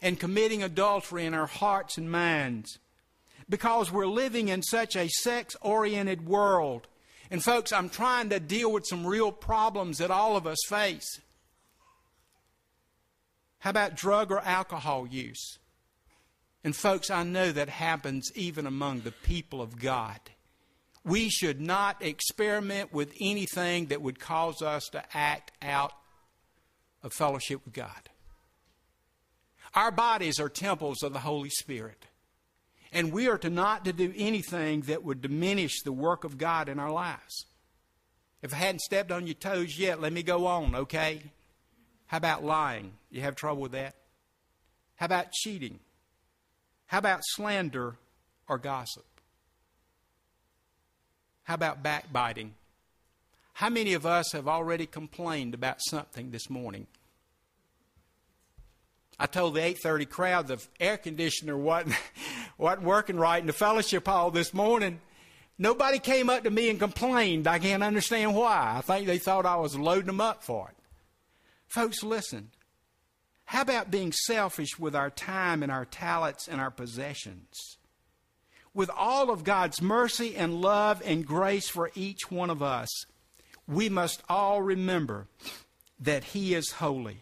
and 0.00 0.20
committing 0.20 0.62
adultery 0.62 1.26
in 1.26 1.34
our 1.34 1.48
hearts 1.48 1.98
and 1.98 2.10
minds? 2.10 2.78
Because 3.48 3.90
we're 3.90 4.06
living 4.06 4.48
in 4.48 4.62
such 4.62 4.94
a 4.94 5.08
sex 5.08 5.56
oriented 5.60 6.26
world. 6.26 6.86
And, 7.28 7.42
folks, 7.42 7.72
I'm 7.72 7.88
trying 7.88 8.30
to 8.30 8.38
deal 8.38 8.70
with 8.70 8.86
some 8.86 9.04
real 9.04 9.32
problems 9.32 9.98
that 9.98 10.12
all 10.12 10.36
of 10.36 10.46
us 10.46 10.58
face. 10.68 11.20
How 13.58 13.70
about 13.70 13.96
drug 13.96 14.30
or 14.30 14.38
alcohol 14.38 15.08
use? 15.08 15.58
And, 16.66 16.74
folks, 16.74 17.10
I 17.10 17.22
know 17.22 17.52
that 17.52 17.68
happens 17.68 18.32
even 18.34 18.66
among 18.66 19.02
the 19.02 19.12
people 19.12 19.62
of 19.62 19.80
God. 19.80 20.18
We 21.04 21.28
should 21.28 21.60
not 21.60 22.02
experiment 22.02 22.92
with 22.92 23.14
anything 23.20 23.86
that 23.86 24.02
would 24.02 24.18
cause 24.18 24.62
us 24.62 24.88
to 24.88 25.04
act 25.16 25.52
out 25.62 25.92
of 27.04 27.12
fellowship 27.12 27.64
with 27.64 27.72
God. 27.72 28.10
Our 29.76 29.92
bodies 29.92 30.40
are 30.40 30.48
temples 30.48 31.04
of 31.04 31.12
the 31.12 31.20
Holy 31.20 31.50
Spirit. 31.50 32.04
And 32.92 33.12
we 33.12 33.28
are 33.28 33.38
to 33.38 33.48
not 33.48 33.84
to 33.84 33.92
do 33.92 34.12
anything 34.16 34.80
that 34.88 35.04
would 35.04 35.22
diminish 35.22 35.82
the 35.82 35.92
work 35.92 36.24
of 36.24 36.36
God 36.36 36.68
in 36.68 36.80
our 36.80 36.90
lives. 36.90 37.46
If 38.42 38.52
I 38.52 38.56
hadn't 38.56 38.80
stepped 38.80 39.12
on 39.12 39.28
your 39.28 39.34
toes 39.34 39.78
yet, 39.78 40.00
let 40.00 40.12
me 40.12 40.24
go 40.24 40.46
on, 40.48 40.74
okay? 40.74 41.30
How 42.06 42.16
about 42.16 42.42
lying? 42.42 42.94
You 43.08 43.20
have 43.20 43.36
trouble 43.36 43.62
with 43.62 43.72
that? 43.72 43.94
How 44.96 45.06
about 45.06 45.30
cheating? 45.30 45.78
How 46.86 46.98
about 46.98 47.20
slander 47.24 47.96
or 48.48 48.58
gossip? 48.58 49.04
How 51.44 51.54
about 51.54 51.82
backbiting? 51.82 52.54
How 53.54 53.70
many 53.70 53.94
of 53.94 54.04
us 54.04 54.32
have 54.32 54.48
already 54.48 54.86
complained 54.86 55.54
about 55.54 55.78
something 55.80 56.30
this 56.30 56.50
morning? 56.50 56.86
I 59.18 59.26
told 59.26 59.54
the 59.54 59.60
8:30 59.60 60.06
crowd 60.06 60.46
the 60.46 60.62
air 60.78 60.98
conditioner 60.98 61.56
wasn't, 61.56 61.96
wasn't 62.58 62.82
working 62.82 63.16
right 63.16 63.40
in 63.40 63.46
the 63.46 63.52
fellowship 63.52 64.06
hall 64.06 64.30
this 64.30 64.52
morning. 64.52 65.00
Nobody 65.58 65.98
came 65.98 66.28
up 66.28 66.44
to 66.44 66.50
me 66.50 66.68
and 66.68 66.78
complained. 66.78 67.46
I 67.46 67.58
can't 67.58 67.82
understand 67.82 68.34
why. 68.34 68.74
I 68.76 68.82
think 68.82 69.06
they 69.06 69.18
thought 69.18 69.46
I 69.46 69.56
was 69.56 69.74
loading 69.74 70.06
them 70.06 70.20
up 70.20 70.44
for 70.44 70.68
it. 70.68 70.76
Folks, 71.66 72.02
listen. 72.02 72.50
How 73.46 73.62
about 73.62 73.90
being 73.90 74.12
selfish 74.12 74.78
with 74.78 74.94
our 74.94 75.10
time 75.10 75.62
and 75.62 75.70
our 75.70 75.84
talents 75.84 76.48
and 76.48 76.60
our 76.60 76.70
possessions? 76.70 77.78
With 78.74 78.90
all 78.90 79.30
of 79.30 79.44
God's 79.44 79.80
mercy 79.80 80.36
and 80.36 80.60
love 80.60 81.00
and 81.04 81.24
grace 81.24 81.68
for 81.68 81.90
each 81.94 82.30
one 82.30 82.50
of 82.50 82.62
us, 82.62 82.88
we 83.66 83.88
must 83.88 84.22
all 84.28 84.62
remember 84.62 85.28
that 85.98 86.24
He 86.24 86.54
is 86.54 86.72
holy 86.72 87.18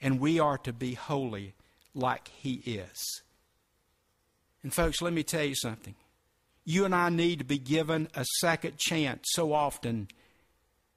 and 0.00 0.20
we 0.20 0.38
are 0.38 0.58
to 0.58 0.72
be 0.72 0.94
holy 0.94 1.54
like 1.94 2.28
He 2.28 2.54
is. 2.64 3.22
And, 4.62 4.72
folks, 4.72 5.02
let 5.02 5.12
me 5.12 5.22
tell 5.22 5.44
you 5.44 5.54
something. 5.54 5.96
You 6.64 6.84
and 6.84 6.94
I 6.94 7.08
need 7.08 7.40
to 7.40 7.44
be 7.44 7.58
given 7.58 8.08
a 8.14 8.24
second 8.38 8.78
chance 8.78 9.26
so 9.32 9.52
often 9.52 10.08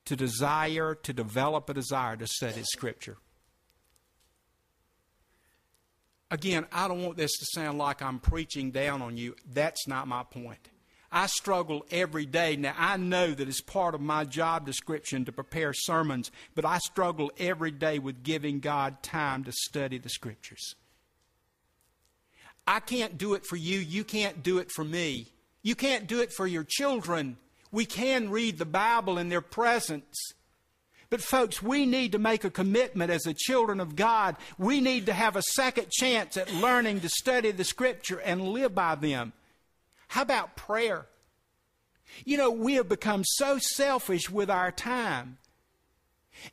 to 0.05 0.15
desire, 0.15 0.95
to 0.95 1.13
develop 1.13 1.69
a 1.69 1.73
desire 1.73 2.15
to 2.17 2.27
study 2.27 2.63
Scripture. 2.63 3.17
Again, 6.31 6.65
I 6.71 6.87
don't 6.87 7.03
want 7.03 7.17
this 7.17 7.31
to 7.39 7.45
sound 7.53 7.77
like 7.77 8.01
I'm 8.01 8.19
preaching 8.19 8.71
down 8.71 9.01
on 9.01 9.17
you. 9.17 9.35
That's 9.51 9.87
not 9.87 10.07
my 10.07 10.23
point. 10.23 10.69
I 11.11 11.25
struggle 11.25 11.85
every 11.89 12.27
day. 12.27 12.55
Now, 12.55 12.75
I 12.77 12.97
know 12.97 13.31
that 13.31 13.47
it's 13.47 13.61
part 13.61 13.95
of 13.95 14.01
my 14.01 14.25
job 14.25 14.65
description 14.65 15.25
to 15.25 15.31
prepare 15.31 15.73
sermons, 15.73 16.31
but 16.53 16.65
I 16.65 16.77
struggle 16.77 17.31
every 17.39 17.71
day 17.71 17.97
with 17.97 18.21
giving 18.21 18.59
God 18.59 19.01
time 19.01 19.43
to 19.45 19.51
study 19.51 19.97
the 19.97 20.09
Scriptures. 20.09 20.75
I 22.67 22.79
can't 22.79 23.17
do 23.17 23.33
it 23.33 23.43
for 23.43 23.55
you. 23.55 23.79
You 23.79 24.03
can't 24.03 24.43
do 24.43 24.59
it 24.59 24.69
for 24.69 24.83
me. 24.83 25.33
You 25.63 25.73
can't 25.73 26.05
do 26.05 26.21
it 26.21 26.31
for 26.31 26.45
your 26.45 26.63
children. 26.63 27.37
We 27.71 27.85
can 27.85 28.29
read 28.29 28.59
the 28.59 28.65
Bible 28.65 29.17
in 29.17 29.29
their 29.29 29.41
presence. 29.41 30.33
But, 31.09 31.21
folks, 31.21 31.61
we 31.61 31.85
need 31.87 32.11
to 32.11 32.19
make 32.19 32.43
a 32.43 32.51
commitment 32.51 33.09
as 33.09 33.23
the 33.23 33.33
children 33.33 33.79
of 33.79 33.95
God. 33.95 34.35
We 34.59 34.79
need 34.79 35.07
to 35.07 35.13
have 35.13 35.35
a 35.35 35.41
second 35.41 35.89
chance 35.89 36.37
at 36.37 36.53
learning 36.53 36.99
to 36.99 37.09
study 37.09 37.51
the 37.51 37.63
Scripture 37.63 38.19
and 38.19 38.49
live 38.49 38.75
by 38.75 38.95
them. 38.95 39.33
How 40.09 40.21
about 40.21 40.55
prayer? 40.55 41.07
You 42.25 42.37
know, 42.37 42.51
we 42.51 42.75
have 42.75 42.89
become 42.89 43.23
so 43.23 43.57
selfish 43.59 44.29
with 44.29 44.49
our 44.49 44.71
time. 44.71 45.37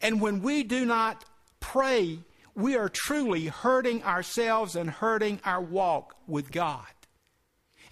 And 0.01 0.21
when 0.21 0.41
we 0.43 0.63
do 0.63 0.87
not 0.87 1.25
pray, 1.61 2.21
we 2.55 2.77
are 2.77 2.89
truly 2.89 3.47
hurting 3.47 4.03
ourselves 4.05 4.75
and 4.75 4.89
hurting 4.89 5.41
our 5.45 5.61
walk 5.61 6.17
with 6.27 6.51
God. 6.51 6.87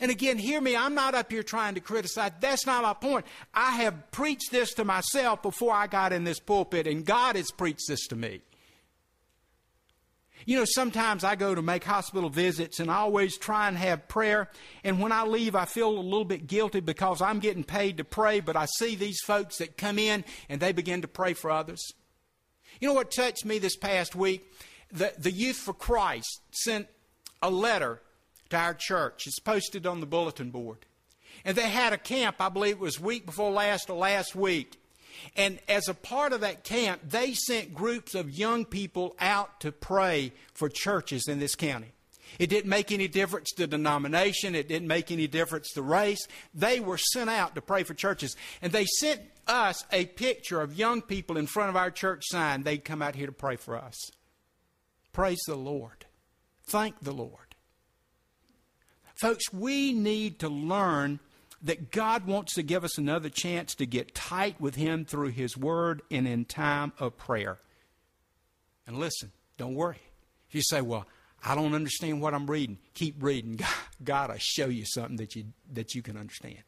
And 0.05 0.11
again, 0.11 0.37
hear 0.37 0.61
me, 0.61 0.77
I'm 0.77 0.95
not 0.95 1.15
up 1.15 1.33
here 1.33 1.43
trying 1.43 1.77
to 1.77 1.81
criticize. 1.81 2.33
That's 2.39 2.67
not 2.67 2.83
my 2.83 2.93
point. 2.93 3.25
I 3.55 3.71
have 3.77 4.11
preached 4.11 4.51
this 4.51 4.75
to 4.75 4.85
myself 4.85 5.41
before 5.41 5.73
I 5.73 5.87
got 5.87 6.13
in 6.13 6.25
this 6.25 6.39
pulpit, 6.39 6.87
and 6.87 7.07
God 7.07 7.37
has 7.37 7.51
preached 7.51 7.89
this 7.89 8.07
to 8.09 8.15
me. 8.15 8.43
You 10.45 10.59
know, 10.59 10.67
sometimes 10.67 11.25
I 11.25 11.37
go 11.37 11.55
to 11.55 11.63
make 11.63 11.85
hospital 11.85 12.29
visits 12.29 12.81
and 12.81 12.91
I 12.91 12.97
always 12.97 13.39
try 13.39 13.67
and 13.67 13.79
have 13.79 14.07
prayer. 14.07 14.51
And 14.85 15.01
when 15.01 15.11
I 15.11 15.25
leave, 15.25 15.57
I 15.57 15.65
feel 15.65 15.89
a 15.89 15.99
little 15.99 16.27
bit 16.27 16.47
guilty 16.47 16.81
because 16.81 17.23
I'm 17.23 17.39
getting 17.39 17.65
paid 17.65 17.97
to 17.97 18.05
pray, 18.05 18.41
but 18.41 18.57
I 18.57 18.67
see 18.77 18.97
these 18.97 19.21
folks 19.25 19.57
that 19.57 19.79
come 19.79 19.99
in 19.99 20.23
and 20.51 20.61
they 20.61 20.73
begin 20.73 21.01
to 21.01 21.09
pray 21.09 21.33
for 21.33 21.51
others. 21.51 21.81
You 22.79 22.89
know 22.89 22.95
what 22.95 23.11
touched 23.11 23.47
me 23.47 23.59
this 23.59 23.77
past 23.77 24.15
week? 24.15 24.45
The, 24.93 25.15
the 25.17 25.31
Youth 25.31 25.57
for 25.57 25.73
Christ 25.73 26.43
sent 26.51 26.89
a 27.41 27.49
letter 27.49 28.03
to 28.55 28.61
our 28.61 28.75
church. 28.75 29.27
It's 29.27 29.39
posted 29.39 29.87
on 29.87 30.01
the 30.01 30.07
bulletin 30.07 30.51
board. 30.51 30.79
And 31.45 31.57
they 31.57 31.69
had 31.69 31.93
a 31.93 31.99
camp, 31.99 32.37
I 32.41 32.49
believe 32.49 32.77
it 32.77 32.81
was 32.81 32.99
week 32.99 33.27
before 33.27 33.51
last 33.51 33.91
or 33.91 33.97
last 33.97 34.35
week. 34.35 34.81
And 35.37 35.59
as 35.69 35.89
a 35.89 35.95
part 35.95 36.33
of 36.33 36.41
that 36.41 36.65
camp, 36.65 37.03
they 37.09 37.35
sent 37.35 37.75
groups 37.75 38.15
of 38.15 38.31
young 38.31 38.65
people 38.65 39.15
out 39.21 39.61
to 39.61 39.73
pray 39.73 40.33
for 40.55 40.69
churches 40.69 41.29
in 41.29 41.39
this 41.39 41.55
county. 41.55 41.93
It 42.39 42.51
didn't 42.51 42.71
make 42.71 42.91
any 42.91 43.07
difference 43.07 43.53
to 43.53 43.67
denomination. 43.67 44.55
It 44.55 44.69
didn't 44.69 44.89
make 44.89 45.11
any 45.11 45.27
difference 45.27 45.71
to 45.73 45.83
race. 45.83 46.27
They 46.53 46.81
were 46.81 46.99
sent 46.99 47.31
out 47.31 47.55
to 47.55 47.61
pray 47.61 47.85
for 47.85 47.95
churches. 47.95 48.37
And 48.61 48.73
they 48.73 48.87
sent 48.87 49.21
us 49.47 49.85
a 49.93 50.07
picture 50.07 50.61
of 50.61 50.77
young 50.77 51.01
people 51.03 51.37
in 51.37 51.47
front 51.47 51.71
of 51.71 51.77
our 51.77 51.91
church 51.91 52.25
sign. 52.27 52.63
They'd 52.63 52.85
come 52.85 53.03
out 53.03 53.15
here 53.15 53.27
to 53.27 53.33
pray 53.33 53.57
for 53.57 53.77
us. 53.77 53.97
Praise 55.13 55.41
the 55.47 55.55
Lord. 55.55 56.07
Thank 56.67 57.01
the 57.03 57.13
Lord. 57.13 57.44
Folks, 59.25 59.51
we 59.55 59.95
need 59.95 60.41
to 60.41 60.51
learn 60.51 61.19
that 61.63 61.91
God 61.91 62.27
wants 62.27 62.57
to 62.57 62.63
give 62.63 62.85
us 62.85 62.99
another 62.99 63.31
chance 63.31 63.75
to 63.77 63.87
get 63.87 64.15
tight 64.15 64.61
with 64.61 64.75
Him 64.75 65.07
through 65.07 65.31
His 65.31 65.57
Word 65.57 66.03
and 66.11 66.29
in 66.29 66.45
time 66.45 66.93
of 66.99 67.17
prayer. 67.17 67.57
And 68.87 68.99
listen, 68.99 69.33
don't 69.57 69.77
worry. 69.77 69.97
If 70.51 70.55
you 70.55 70.61
say, 70.61 70.83
well, 70.83 71.07
I 71.43 71.55
don't 71.55 71.75
understand 71.75 72.21
what 72.21 72.35
I'm 72.35 72.47
reading, 72.47 72.77
keep 72.93 73.23
reading. 73.23 73.57
God, 73.57 73.69
God 74.05 74.29
will 74.29 74.37
show 74.39 74.67
you 74.67 74.85
something 74.85 75.17
that 75.17 75.35
you, 75.35 75.47
that 75.73 75.95
you 75.95 76.03
can 76.03 76.19
understand. 76.19 76.63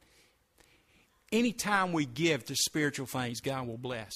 Anytime 1.31 1.93
we 1.93 2.07
give 2.07 2.47
to 2.47 2.57
spiritual 2.57 3.05
things, 3.05 3.43
God 3.43 3.67
will 3.67 3.77
bless. 3.77 4.15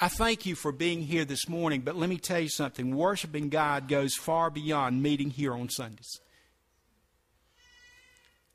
I 0.00 0.08
thank 0.08 0.46
you 0.46 0.54
for 0.54 0.72
being 0.72 1.02
here 1.02 1.26
this 1.26 1.50
morning, 1.50 1.82
but 1.82 1.96
let 1.96 2.08
me 2.08 2.16
tell 2.16 2.40
you 2.40 2.48
something. 2.48 2.96
Worshiping 2.96 3.50
God 3.50 3.88
goes 3.88 4.14
far 4.14 4.48
beyond 4.48 5.02
meeting 5.02 5.28
here 5.28 5.52
on 5.52 5.68
Sundays. 5.68 6.21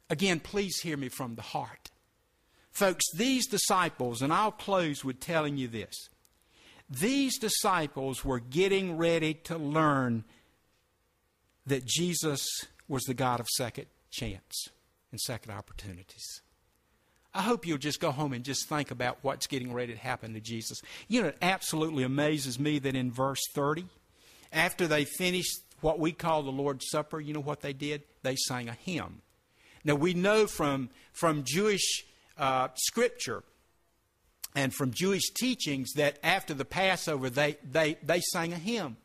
Again, 0.10 0.40
please 0.40 0.80
hear 0.82 0.98
me 0.98 1.10
from 1.10 1.36
the 1.36 1.42
heart. 1.42 1.90
Folks, 2.72 3.04
these 3.14 3.48
disciples, 3.48 4.22
and 4.22 4.32
I'll 4.32 4.52
close 4.52 5.04
with 5.04 5.20
telling 5.20 5.58
you 5.58 5.68
this. 5.68 6.10
These 6.90 7.40
disciples 7.40 8.24
were 8.24 8.40
getting 8.40 8.98
ready 8.98 9.34
to 9.34 9.58
learn 9.58 10.24
that 11.66 11.86
Jesus 11.86 12.46
was 12.88 13.04
the 13.04 13.14
God 13.14 13.40
of 13.40 13.48
second 13.56 13.88
chance 14.10 14.70
and 15.12 15.20
second 15.20 15.52
opportunities. 15.52 16.42
I 17.34 17.42
hope 17.42 17.68
you'll 17.68 17.78
just 17.78 18.00
go 18.00 18.12
home 18.12 18.34
and 18.34 18.44
just 18.44 18.68
think 18.70 18.90
about 18.90 19.20
what's 19.22 19.48
getting 19.48 19.74
ready 19.74 19.94
to 19.94 20.00
happen 20.00 20.34
to 20.34 20.40
Jesus. 20.40 20.80
You 21.08 21.22
know, 21.22 21.28
it 21.30 21.38
absolutely 21.42 22.04
amazes 22.04 22.60
me 22.60 22.80
that 22.80 22.96
in 22.96 23.12
verse 23.12 23.42
30, 23.54 23.86
after 24.52 24.88
they 24.88 25.06
finished 25.06 25.60
what 25.82 26.00
we 26.00 26.14
call 26.14 26.42
the 26.42 26.52
Lord's 26.52 26.90
Supper, 26.90 27.20
you 27.20 27.34
know 27.34 27.42
what 27.42 27.62
they 27.62 27.74
did? 27.74 28.04
They 28.24 28.36
sang 28.36 28.70
a 28.70 28.74
hymn. 28.74 29.22
Now, 29.88 29.96
we 29.96 30.14
know 30.14 30.48
from, 30.48 30.90
from 31.14 31.46
Jewish 31.46 32.06
uh, 32.38 32.68
scripture 32.76 33.42
and 34.54 34.74
from 34.74 34.92
Jewish 34.92 35.30
teachings 35.30 35.94
that 35.94 36.20
after 36.22 36.54
the 36.54 36.66
Passover, 36.66 37.30
they, 37.30 37.56
they, 37.64 37.98
they 38.04 38.20
sang 38.20 38.52
a 38.52 38.58
hymn. 38.58 38.98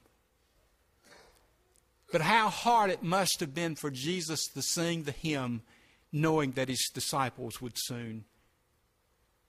But 2.10 2.20
how 2.20 2.48
hard 2.48 2.90
it 2.90 3.00
must 3.00 3.38
have 3.38 3.54
been 3.54 3.76
for 3.76 3.92
Jesus 3.92 4.48
to 4.48 4.60
sing 4.60 5.04
the 5.04 5.12
hymn, 5.12 5.62
knowing 6.10 6.50
that 6.52 6.68
his 6.68 6.90
disciples 6.92 7.62
would 7.62 7.74
soon 7.76 8.24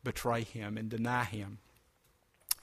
betray 0.04 0.44
him 0.44 0.78
and 0.78 0.88
deny 0.88 1.24
him. 1.24 1.58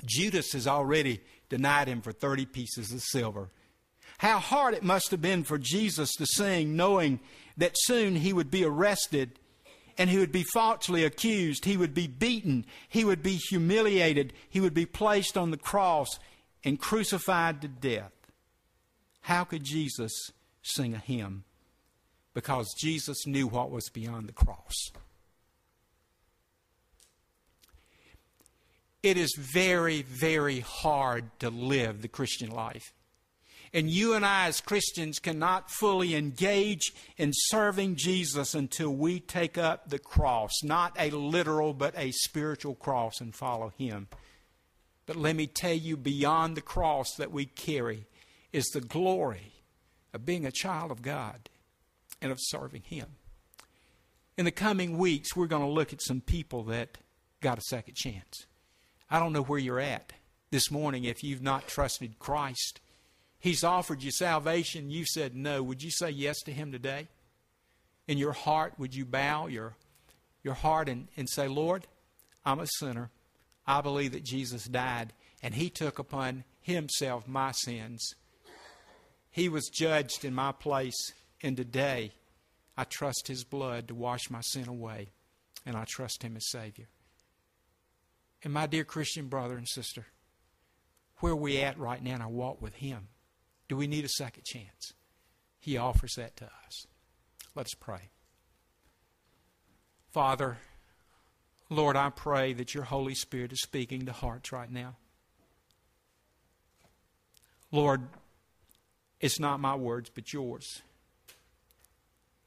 Judas 0.06 0.52
has 0.52 0.68
already 0.68 1.20
denied 1.48 1.88
him 1.88 2.02
for 2.02 2.12
30 2.12 2.46
pieces 2.46 2.92
of 2.92 3.02
silver. 3.02 3.50
How 4.20 4.38
hard 4.38 4.74
it 4.74 4.82
must 4.82 5.10
have 5.12 5.22
been 5.22 5.44
for 5.44 5.56
Jesus 5.56 6.10
to 6.16 6.26
sing, 6.26 6.76
knowing 6.76 7.20
that 7.56 7.72
soon 7.74 8.16
he 8.16 8.34
would 8.34 8.50
be 8.50 8.62
arrested 8.62 9.38
and 9.96 10.10
he 10.10 10.18
would 10.18 10.30
be 10.30 10.44
falsely 10.52 11.04
accused. 11.04 11.64
He 11.64 11.78
would 11.78 11.94
be 11.94 12.06
beaten. 12.06 12.66
He 12.86 13.02
would 13.02 13.22
be 13.22 13.40
humiliated. 13.48 14.34
He 14.50 14.60
would 14.60 14.74
be 14.74 14.84
placed 14.84 15.38
on 15.38 15.50
the 15.50 15.56
cross 15.56 16.18
and 16.62 16.78
crucified 16.78 17.62
to 17.62 17.68
death. 17.68 18.12
How 19.22 19.44
could 19.44 19.64
Jesus 19.64 20.12
sing 20.60 20.92
a 20.92 20.98
hymn? 20.98 21.44
Because 22.34 22.74
Jesus 22.78 23.26
knew 23.26 23.46
what 23.46 23.70
was 23.70 23.88
beyond 23.88 24.28
the 24.28 24.34
cross. 24.34 24.90
It 29.02 29.16
is 29.16 29.34
very, 29.38 30.02
very 30.02 30.60
hard 30.60 31.30
to 31.40 31.48
live 31.48 32.02
the 32.02 32.08
Christian 32.08 32.50
life. 32.50 32.92
And 33.72 33.88
you 33.88 34.14
and 34.14 34.26
I, 34.26 34.48
as 34.48 34.60
Christians, 34.60 35.20
cannot 35.20 35.70
fully 35.70 36.16
engage 36.16 36.92
in 37.16 37.30
serving 37.32 37.94
Jesus 37.96 38.54
until 38.54 38.90
we 38.90 39.20
take 39.20 39.56
up 39.56 39.88
the 39.88 39.98
cross, 40.00 40.50
not 40.64 40.96
a 40.98 41.10
literal, 41.10 41.72
but 41.72 41.94
a 41.96 42.10
spiritual 42.10 42.74
cross, 42.74 43.20
and 43.20 43.34
follow 43.34 43.72
Him. 43.78 44.08
But 45.06 45.16
let 45.16 45.36
me 45.36 45.46
tell 45.46 45.74
you, 45.74 45.96
beyond 45.96 46.56
the 46.56 46.62
cross 46.62 47.14
that 47.14 47.30
we 47.30 47.46
carry 47.46 48.06
is 48.52 48.66
the 48.66 48.80
glory 48.80 49.52
of 50.12 50.26
being 50.26 50.44
a 50.44 50.52
child 50.52 50.90
of 50.90 51.02
God 51.02 51.48
and 52.20 52.32
of 52.32 52.38
serving 52.40 52.82
Him. 52.82 53.06
In 54.36 54.44
the 54.44 54.50
coming 54.50 54.98
weeks, 54.98 55.36
we're 55.36 55.46
going 55.46 55.62
to 55.62 55.68
look 55.68 55.92
at 55.92 56.02
some 56.02 56.20
people 56.20 56.64
that 56.64 56.98
got 57.40 57.58
a 57.58 57.62
second 57.62 57.94
chance. 57.94 58.46
I 59.10 59.18
don't 59.20 59.32
know 59.32 59.42
where 59.42 59.58
you're 59.58 59.80
at 59.80 60.12
this 60.50 60.70
morning 60.70 61.04
if 61.04 61.22
you've 61.22 61.42
not 61.42 61.68
trusted 61.68 62.18
Christ. 62.18 62.80
He's 63.40 63.64
offered 63.64 64.02
you 64.02 64.12
salvation. 64.12 64.90
You 64.90 65.06
said 65.06 65.34
no. 65.34 65.62
Would 65.62 65.82
you 65.82 65.90
say 65.90 66.10
yes 66.10 66.40
to 66.42 66.52
Him 66.52 66.70
today? 66.70 67.08
In 68.06 68.18
your 68.18 68.32
heart, 68.32 68.74
would 68.78 68.94
you 68.94 69.06
bow 69.06 69.46
your, 69.46 69.76
your 70.42 70.54
heart 70.54 70.88
and, 70.88 71.08
and 71.16 71.28
say, 71.28 71.48
Lord, 71.48 71.86
I'm 72.44 72.60
a 72.60 72.66
sinner. 72.66 73.10
I 73.66 73.80
believe 73.80 74.12
that 74.12 74.24
Jesus 74.24 74.64
died 74.64 75.14
and 75.42 75.54
He 75.54 75.70
took 75.70 75.98
upon 75.98 76.44
Himself 76.60 77.26
my 77.26 77.52
sins. 77.52 78.14
He 79.30 79.48
was 79.48 79.68
judged 79.68 80.24
in 80.24 80.34
my 80.34 80.52
place, 80.52 81.12
and 81.42 81.56
today 81.56 82.12
I 82.76 82.84
trust 82.84 83.28
His 83.28 83.44
blood 83.44 83.88
to 83.88 83.94
wash 83.94 84.28
my 84.28 84.40
sin 84.42 84.68
away, 84.68 85.12
and 85.64 85.76
I 85.76 85.84
trust 85.88 86.22
Him 86.22 86.36
as 86.36 86.50
Savior. 86.50 86.88
And 88.42 88.52
my 88.52 88.66
dear 88.66 88.84
Christian 88.84 89.28
brother 89.28 89.56
and 89.56 89.68
sister, 89.68 90.06
where 91.18 91.32
are 91.32 91.36
we 91.36 91.60
at 91.60 91.78
right 91.78 92.02
now 92.02 92.16
in 92.16 92.22
our 92.22 92.28
walk 92.28 92.60
with 92.60 92.74
Him? 92.74 93.08
Do 93.70 93.76
we 93.76 93.86
need 93.86 94.04
a 94.04 94.08
second 94.08 94.42
chance? 94.44 94.94
He 95.60 95.76
offers 95.76 96.14
that 96.16 96.36
to 96.38 96.44
us. 96.44 96.86
Let's 97.54 97.72
pray. 97.72 98.10
Father, 100.10 100.58
Lord, 101.68 101.94
I 101.94 102.10
pray 102.10 102.52
that 102.52 102.74
your 102.74 102.82
Holy 102.82 103.14
Spirit 103.14 103.52
is 103.52 103.62
speaking 103.62 104.06
to 104.06 104.12
hearts 104.12 104.50
right 104.50 104.68
now. 104.68 104.96
Lord, 107.70 108.08
it's 109.20 109.38
not 109.38 109.60
my 109.60 109.76
words, 109.76 110.10
but 110.12 110.32
yours. 110.32 110.82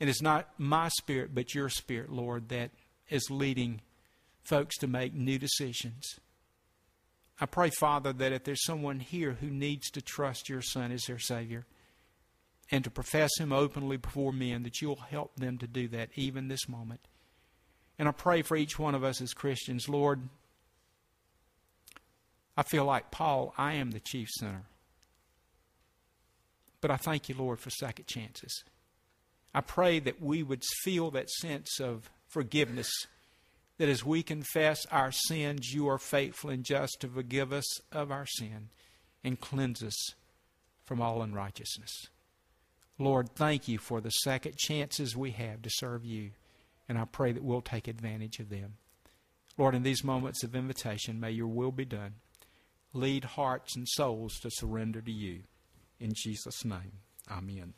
And 0.02 0.10
it's 0.10 0.22
not 0.22 0.50
my 0.58 0.90
spirit, 0.90 1.34
but 1.34 1.56
your 1.56 1.70
spirit, 1.70 2.12
Lord, 2.12 2.50
that 2.50 2.72
is 3.10 3.32
leading 3.32 3.80
folks 4.44 4.78
to 4.80 4.88
make 4.88 5.14
new 5.14 5.40
decisions. 5.40 6.20
I 7.40 7.46
pray, 7.46 7.72
Father, 7.80 8.14
that 8.14 8.32
if 8.32 8.44
there's 8.44 8.64
someone 8.64 9.00
here 9.00 9.34
who 9.34 9.50
needs 9.50 9.90
to 9.92 10.02
trust 10.02 10.50
your 10.50 10.62
Son 10.62 10.92
as 10.92 11.04
their 11.04 11.20
Savior 11.20 11.66
and 12.72 12.84
to 12.84 12.92
profess 12.92 13.32
Him 13.40 13.52
openly 13.52 13.98
before 13.98 14.32
men, 14.32 14.64
that 14.64 14.82
you'll 14.82 14.96
help 14.96 15.36
them 15.36 15.58
to 15.58 15.68
do 15.68 15.88
that 15.90 16.10
even 16.16 16.48
this 16.48 16.70
moment. 16.70 17.02
And 17.98 18.08
I 18.08 18.12
pray 18.12 18.42
for 18.42 18.56
each 18.56 18.80
one 18.80 18.96
of 18.96 19.04
us 19.04 19.22
as 19.22 19.34
Christians, 19.34 19.90
Lord, 19.90 20.22
I 22.56 22.64
feel 22.64 22.86
like 22.86 23.12
Paul, 23.12 23.54
I 23.58 23.74
am 23.74 23.92
the 23.92 24.00
chief 24.00 24.30
sinner. 24.32 24.64
But 26.82 26.92
I 26.92 26.98
thank 26.98 27.30
you, 27.30 27.36
Lord, 27.36 27.60
for 27.60 27.70
second 27.70 28.06
chances. 28.08 28.64
I 29.54 29.62
pray 29.62 30.00
that 30.00 30.22
we 30.22 30.44
would 30.44 30.64
feel 30.84 31.12
that 31.12 31.30
sense 31.30 31.80
of 31.80 32.10
forgiveness 32.28 32.92
that 33.78 33.90
as 33.90 34.06
we 34.06 34.24
confess 34.24 34.86
our 34.88 35.12
sins, 35.12 35.74
you 35.74 35.88
are 35.88 35.98
faithful 35.98 36.50
and 36.50 36.64
just 36.64 36.98
to 37.02 37.08
forgive 37.08 37.52
us 37.52 37.80
of 37.92 38.12
our 38.12 38.26
sin 38.26 38.70
and 39.24 39.40
cleanse 39.40 39.84
us 39.84 40.16
from 40.86 41.02
all 41.02 41.22
unrighteousness. 41.22 42.08
Lord, 43.00 43.30
thank 43.36 43.68
you 43.68 43.80
for 43.80 44.02
the 44.02 44.12
second 44.12 44.58
chances 44.58 45.18
we 45.18 45.32
have 45.32 45.62
to 45.64 45.70
serve 45.72 46.06
you, 46.06 46.32
and 46.88 46.98
I 46.98 47.06
pray 47.06 47.32
that 47.32 47.44
we'll 47.44 47.62
take 47.62 47.88
advantage 47.88 48.40
of 48.40 48.50
them. 48.50 48.76
Lord, 49.58 49.76
in 49.76 49.84
these 49.84 50.04
moments 50.04 50.44
of 50.44 50.56
invitation, 50.56 51.20
may 51.20 51.32
your 51.32 51.48
will 51.48 51.72
be 51.72 51.86
done. 51.86 52.16
Lead 52.94 53.24
hearts 53.24 53.76
and 53.76 53.88
souls 53.88 54.40
to 54.42 54.50
surrender 54.52 55.02
to 55.02 55.12
you. 55.12 55.42
In 56.00 56.14
Jesus' 56.16 56.64
name, 56.64 57.00
amen. 57.32 57.74